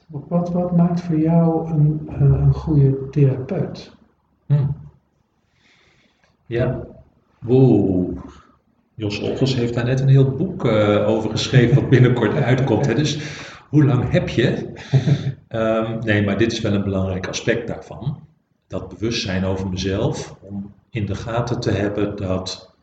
Wat, 0.09 0.49
wat 0.49 0.75
maakt 0.75 1.01
voor 1.01 1.19
jou 1.19 1.69
een, 1.71 2.09
eh, 2.09 2.19
een 2.19 2.53
goede 2.53 3.09
therapeut? 3.09 3.95
Hm. 4.45 4.67
Ja, 6.45 6.87
wow. 7.39 8.17
Jos 8.93 9.21
Olgers 9.21 9.55
heeft 9.55 9.73
daar 9.73 9.85
net 9.85 9.99
een 9.99 10.07
heel 10.07 10.35
boek 10.35 10.65
eh, 10.65 11.07
over 11.07 11.29
geschreven, 11.29 11.75
wat 11.75 11.89
binnenkort 11.89 12.35
uitkomt. 12.51 12.85
Hè? 12.85 12.93
Dus 12.93 13.19
hoe 13.69 13.85
lang 13.85 14.11
heb 14.11 14.29
je? 14.29 14.51
Ehm, 15.47 15.99
nee, 15.99 16.25
maar 16.25 16.37
dit 16.37 16.51
is 16.51 16.61
wel 16.61 16.73
een 16.73 16.83
belangrijk 16.83 17.27
aspect 17.27 17.67
daarvan. 17.67 18.19
Dat 18.67 18.89
bewustzijn 18.89 19.43
over 19.45 19.69
mezelf, 19.69 20.37
om 20.41 20.73
in 20.89 21.05
de 21.05 21.15
gaten 21.15 21.59
te 21.59 21.71
hebben 21.71 22.15
dat 22.15 22.75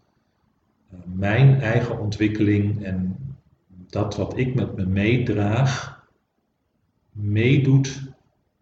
eh, 0.91 0.99
mijn 1.05 1.61
eigen 1.61 2.01
ontwikkeling 2.01 2.85
en 2.85 3.17
dat 3.91 4.17
wat 4.17 4.39
ik 4.39 4.55
met 4.55 4.77
me 4.77 4.87
meedraag, 4.87 5.96
meedoet 7.17 8.03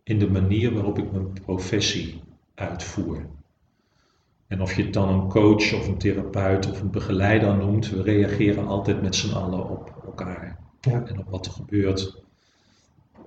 in 0.03 0.19
de 0.19 0.31
manier 0.31 0.73
waarop 0.75 0.99
ik 0.99 1.13
mijn 1.13 1.33
professie 1.33 2.23
uitvoer. 2.55 3.27
En 4.47 4.61
of 4.61 4.75
je 4.75 4.83
het 4.83 4.93
dan 4.93 5.09
een 5.09 5.29
coach 5.29 5.75
of 5.75 5.89
een 5.89 5.99
therapeut 5.99 6.71
of 6.71 6.81
een 6.81 6.91
begeleider 6.91 7.57
noemt, 7.57 7.91
we 7.91 8.03
reageren 8.03 8.67
altijd 8.67 9.03
met 9.03 9.15
z'n 9.15 9.35
allen 9.35 9.69
op 9.71 10.03
elkaar 10.05 10.59
Ja. 10.81 11.05
en 11.07 11.19
op 11.19 11.31
wat 11.31 11.47
er 11.47 11.53
gebeurt. 11.53 12.23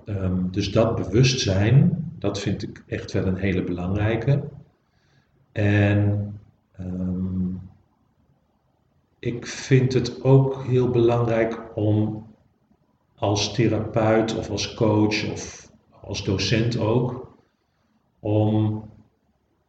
Ehm, 0.04 0.50
dus 0.50 0.72
dat 0.72 0.96
bewustzijn, 0.96 2.04
dat 2.18 2.40
vind 2.40 2.62
ik 2.62 2.82
echt 2.86 3.12
wel 3.12 3.26
een 3.26 3.36
hele 3.36 3.64
belangrijke. 3.64 4.42
En 5.52 6.32
ehm, 6.72 7.54
ik 9.18 9.46
vind 9.46 9.92
het 9.92 10.24
ook 10.24 10.64
heel 10.64 10.90
belangrijk 10.90 11.62
om 11.74 12.26
als 13.18 13.54
therapeut 13.54 14.36
of 14.36 14.50
als 14.50 14.74
coach 14.74 15.30
of 15.30 15.72
als 16.00 16.24
docent 16.24 16.78
ook, 16.78 17.36
om 18.20 18.84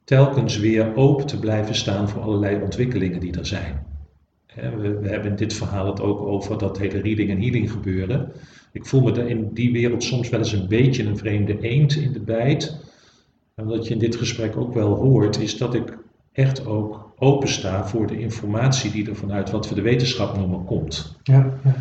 telkens 0.03 0.57
weer 0.57 0.95
open 0.95 1.25
te 1.25 1.39
blijven 1.39 1.75
staan 1.75 2.09
voor 2.09 2.21
allerlei 2.21 2.61
ontwikkelingen 2.61 3.19
die 3.19 3.37
er 3.37 3.45
zijn. 3.45 3.87
We, 4.55 4.99
hebben 5.01 5.29
in 5.29 5.35
dit 5.35 5.53
verhaal 5.53 5.85
het 5.85 6.01
ook 6.01 6.19
over 6.19 6.57
dat 6.57 6.77
hele 6.77 7.01
reading 7.01 7.29
en 7.29 7.41
healing 7.41 7.71
gebeuren. 7.71 8.31
Ik 8.71 8.85
voel 8.85 9.01
me 9.01 9.29
in 9.29 9.53
die 9.53 9.71
wereld 9.71 10.03
soms 10.03 10.29
wel 10.29 10.39
eens 10.39 10.51
een 10.51 10.67
beetje 10.67 11.03
een 11.03 11.17
vreemde 11.17 11.59
eend 11.59 11.95
in 11.95 12.13
de 12.13 12.19
bijt. 12.19 12.85
En 13.55 13.65
wat 13.65 13.87
je 13.87 13.93
in 13.93 13.99
dit 13.99 14.15
gesprek 14.15 14.57
ook 14.57 14.73
wel 14.73 14.95
hoort, 14.95 15.39
is 15.39 15.57
dat 15.57 15.73
ik 15.73 15.97
echt 16.31 16.65
ook 16.65 17.13
opensta 17.17 17.87
voor 17.87 18.07
de 18.07 18.19
informatie 18.19 18.91
die 18.91 19.09
er 19.09 19.15
vanuit 19.15 19.51
wat 19.51 19.69
we 19.69 19.75
de 19.75 19.81
wetenschap 19.81 20.37
noemen 20.37 20.65
komt. 20.65 21.15
Ja. 21.23 21.59
Ja. 21.63 21.75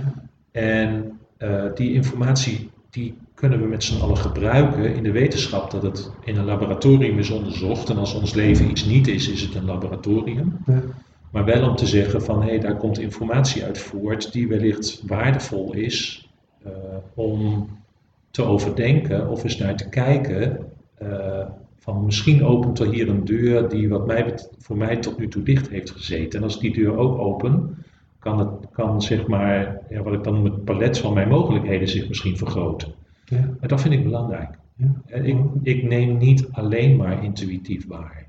En 0.51 1.18
eh, 1.39 1.65
die 1.75 1.93
informatie 1.93 2.71
die 2.91 3.15
kunnen 3.35 3.61
we 3.61 3.67
met 3.67 3.85
z'n 3.85 4.01
allen 4.01 4.17
gebruiken 4.17 4.95
in 4.95 5.03
de 5.03 5.13
wetenschap 5.13 5.71
dat 5.71 5.83
het 5.83 6.11
in 6.25 6.37
een 6.37 6.45
laboratorium 6.45 7.19
is 7.19 7.31
onderzocht. 7.31 7.91
En 7.91 7.97
als 7.97 8.15
ons 8.15 8.35
leven 8.35 8.71
iets 8.71 8.85
niet 8.85 9.09
is, 9.09 9.29
is 9.29 9.41
het 9.41 9.55
een 9.55 9.65
laboratorium. 9.65 10.59
Ja. 10.67 10.83
Maar 11.31 11.45
wel 11.45 11.69
om 11.69 11.77
te 11.77 11.87
zeggen 11.87 12.23
van 12.23 12.43
hé, 12.43 12.49
hey, 12.49 12.59
daar 12.59 12.77
komt 12.77 12.99
informatie 12.99 13.65
uit 13.65 13.79
voort 13.79 14.33
die 14.33 14.49
wellicht 14.49 15.03
waardevol 15.07 15.73
is 15.73 16.29
eh, 16.65 16.73
om 17.15 17.69
te 18.31 18.43
overdenken 18.43 19.29
of 19.29 19.45
eens 19.45 19.59
naar 19.59 19.77
te 19.77 19.89
kijken. 19.89 20.67
eh, 20.95 21.47
van 21.79 22.05
misschien 22.05 22.45
opent 22.45 22.79
er 22.79 22.93
hier 22.93 23.09
een 23.09 23.25
deur 23.25 23.69
die 23.69 23.89
wat 23.89 24.07
mij, 24.07 24.35
voor 24.59 24.77
mij 24.77 24.97
tot 24.97 25.19
nu 25.19 25.29
toe 25.29 25.43
dicht 25.43 25.69
heeft 25.69 25.91
gezeten. 25.91 26.39
En 26.39 26.45
als 26.45 26.61
die 26.61 26.73
deur 26.73 26.97
ook 26.97 27.19
open, 27.19 27.85
kan, 28.19 28.39
het, 28.39 28.71
kan 28.73 29.03
zeg 29.03 29.27
maar, 29.27 29.81
ja, 29.91 30.03
wat 30.03 30.13
ik 30.13 30.25
dan 30.25 30.35
noem 30.35 30.45
het 30.45 30.65
palet 30.65 30.99
van 30.99 31.15
mijn 31.15 31.29
mogelijkheden 31.29 31.89
zich 31.89 32.09
misschien 32.09 32.37
vergroten. 32.37 32.93
Ja. 33.25 33.57
Maar 33.61 33.69
dat 33.69 33.81
vind 33.81 33.95
ik 33.95 34.05
belangrijk. 34.05 34.59
Ja. 34.75 34.93
En 35.07 35.25
Ik, 35.25 35.39
ik 35.63 35.83
neem 35.83 36.17
niet 36.17 36.49
alleen 36.51 36.97
maar 36.97 37.25
intuïtief 37.25 37.87
waar. 37.87 38.27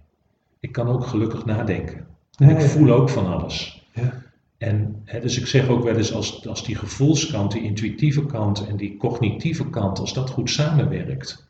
Ik 0.59 0.71
kan 0.71 0.87
ook 0.87 1.05
gelukkig 1.05 1.45
nadenken. 1.45 2.07
Ja, 2.31 2.49
ik 2.49 2.61
voel 2.61 2.91
ook 2.91 3.09
van 3.09 3.27
alles. 3.27 3.87
Ja. 3.93 4.23
En 4.57 5.01
hè, 5.05 5.19
dus 5.19 5.39
ik 5.39 5.45
zeg 5.45 5.69
ook 5.69 5.83
wel 5.83 5.95
eens, 5.95 6.13
als, 6.13 6.47
als 6.47 6.63
die 6.63 6.75
gevoelskant, 6.75 7.51
die 7.51 7.63
intuïtieve 7.63 8.25
kant 8.25 8.67
en 8.67 8.75
die 8.77 8.97
cognitieve 8.97 9.69
kant, 9.69 9.99
als 9.99 10.13
dat 10.13 10.29
goed 10.29 10.49
samenwerkt, 10.49 11.47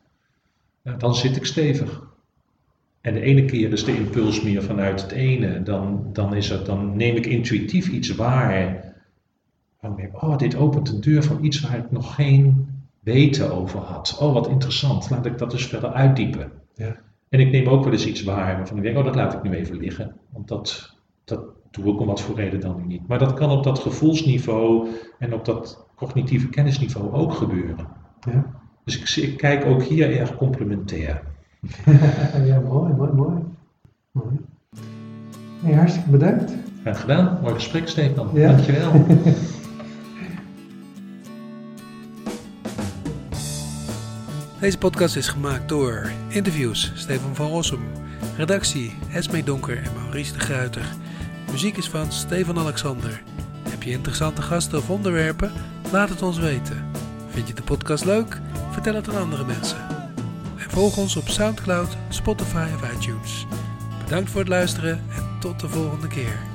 ja, 0.82 0.92
dan 0.92 1.14
zit 1.14 1.36
ik 1.36 1.44
stevig. 1.44 2.08
En 3.00 3.14
de 3.14 3.20
ene 3.20 3.44
keer 3.44 3.72
is 3.72 3.84
de 3.84 3.96
impuls 3.96 4.42
meer 4.42 4.62
vanuit 4.62 5.02
het 5.02 5.10
ene, 5.10 5.62
dan, 5.62 6.08
dan, 6.12 6.34
is 6.34 6.48
het, 6.48 6.66
dan 6.66 6.96
neem 6.96 7.16
ik 7.16 7.26
intuïtief 7.26 7.88
iets 7.88 8.14
waar. 8.14 8.94
Dan 9.80 9.96
denk 9.96 10.08
ik, 10.08 10.22
oh, 10.22 10.38
dit 10.38 10.56
opent 10.56 10.88
een 10.88 11.00
deur 11.00 11.22
van 11.22 11.44
iets 11.44 11.60
waar 11.60 11.78
ik 11.78 11.90
nog 11.90 12.14
geen 12.14 12.66
weten 13.00 13.52
over 13.52 13.78
had. 13.78 14.18
Oh, 14.20 14.32
wat 14.32 14.48
interessant, 14.48 15.10
laat 15.10 15.26
ik 15.26 15.38
dat 15.38 15.50
dus 15.50 15.66
verder 15.66 15.92
uitdiepen. 15.92 16.52
Ja. 16.74 16.96
En 17.28 17.40
ik 17.40 17.50
neem 17.50 17.66
ook 17.66 17.84
wel 17.84 17.92
eens 17.92 18.06
iets 18.06 18.22
waar 18.22 18.56
waarvan 18.56 18.76
ik 18.76 18.82
denk, 18.82 18.96
oh, 18.96 19.04
dat 19.04 19.14
laat 19.14 19.34
ik 19.34 19.42
nu 19.42 19.54
even 19.54 19.76
liggen. 19.76 20.16
Want 20.30 20.48
dat, 20.48 20.96
dat 21.24 21.40
doe 21.70 21.92
ik 21.92 22.00
om 22.00 22.06
wat 22.06 22.20
voor 22.20 22.36
reden 22.36 22.60
dan 22.60 22.76
nu 22.76 22.86
niet. 22.86 23.08
Maar 23.08 23.18
dat 23.18 23.34
kan 23.34 23.50
op 23.50 23.64
dat 23.64 23.78
gevoelsniveau 23.78 24.88
en 25.18 25.34
op 25.34 25.44
dat 25.44 25.86
cognitieve 25.96 26.48
kennisniveau 26.48 27.12
ook 27.12 27.32
gebeuren. 27.32 27.86
Ja. 28.32 28.60
Dus 28.84 29.16
ik, 29.16 29.24
ik 29.24 29.36
kijk 29.36 29.64
ook 29.64 29.82
hier 29.82 30.18
erg 30.18 30.36
complementair. 30.36 31.22
ja, 32.50 32.60
mooi, 32.60 32.92
mooi, 32.92 33.12
mooi. 33.12 33.34
mooi. 34.12 35.74
Hartstikke 35.74 36.10
bedankt. 36.10 36.52
Graag 36.82 37.00
gedaan. 37.00 37.38
Mooi 37.42 37.54
gesprek, 37.54 37.88
Stefan. 37.88 38.28
Ja. 38.32 38.52
Dankjewel. 38.52 38.92
Deze 44.60 44.78
podcast 44.78 45.16
is 45.16 45.28
gemaakt 45.28 45.68
door 45.68 46.10
interviews 46.28 46.92
Stefan 46.94 47.34
van 47.34 47.48
Rossum, 47.48 47.80
redactie 48.36 48.92
Esmee 49.12 49.44
Donker 49.44 49.76
en 49.76 49.92
Maurice 49.94 50.32
de 50.32 50.38
Gruiter. 50.38 50.84
Muziek 51.50 51.76
is 51.76 51.88
van 51.88 52.12
Stefan 52.12 52.58
Alexander. 52.58 53.22
Heb 53.68 53.82
je 53.82 53.90
interessante 53.90 54.42
gasten 54.42 54.78
of 54.78 54.90
onderwerpen? 54.90 55.52
Laat 55.92 56.08
het 56.08 56.22
ons 56.22 56.38
weten. 56.38 56.84
Vind 57.28 57.48
je 57.48 57.54
de 57.54 57.62
podcast 57.62 58.04
leuk? 58.04 58.40
Vertel 58.70 58.94
het 58.94 59.08
aan 59.08 59.22
andere 59.22 59.44
mensen. 59.44 59.89
En 60.60 60.70
volg 60.70 60.96
ons 60.96 61.16
op 61.16 61.28
Soundcloud, 61.28 61.96
Spotify 62.08 62.68
of 62.74 62.92
iTunes. 62.92 63.46
Bedankt 64.04 64.30
voor 64.30 64.40
het 64.40 64.48
luisteren 64.48 65.04
en 65.10 65.36
tot 65.38 65.60
de 65.60 65.68
volgende 65.68 66.08
keer. 66.08 66.49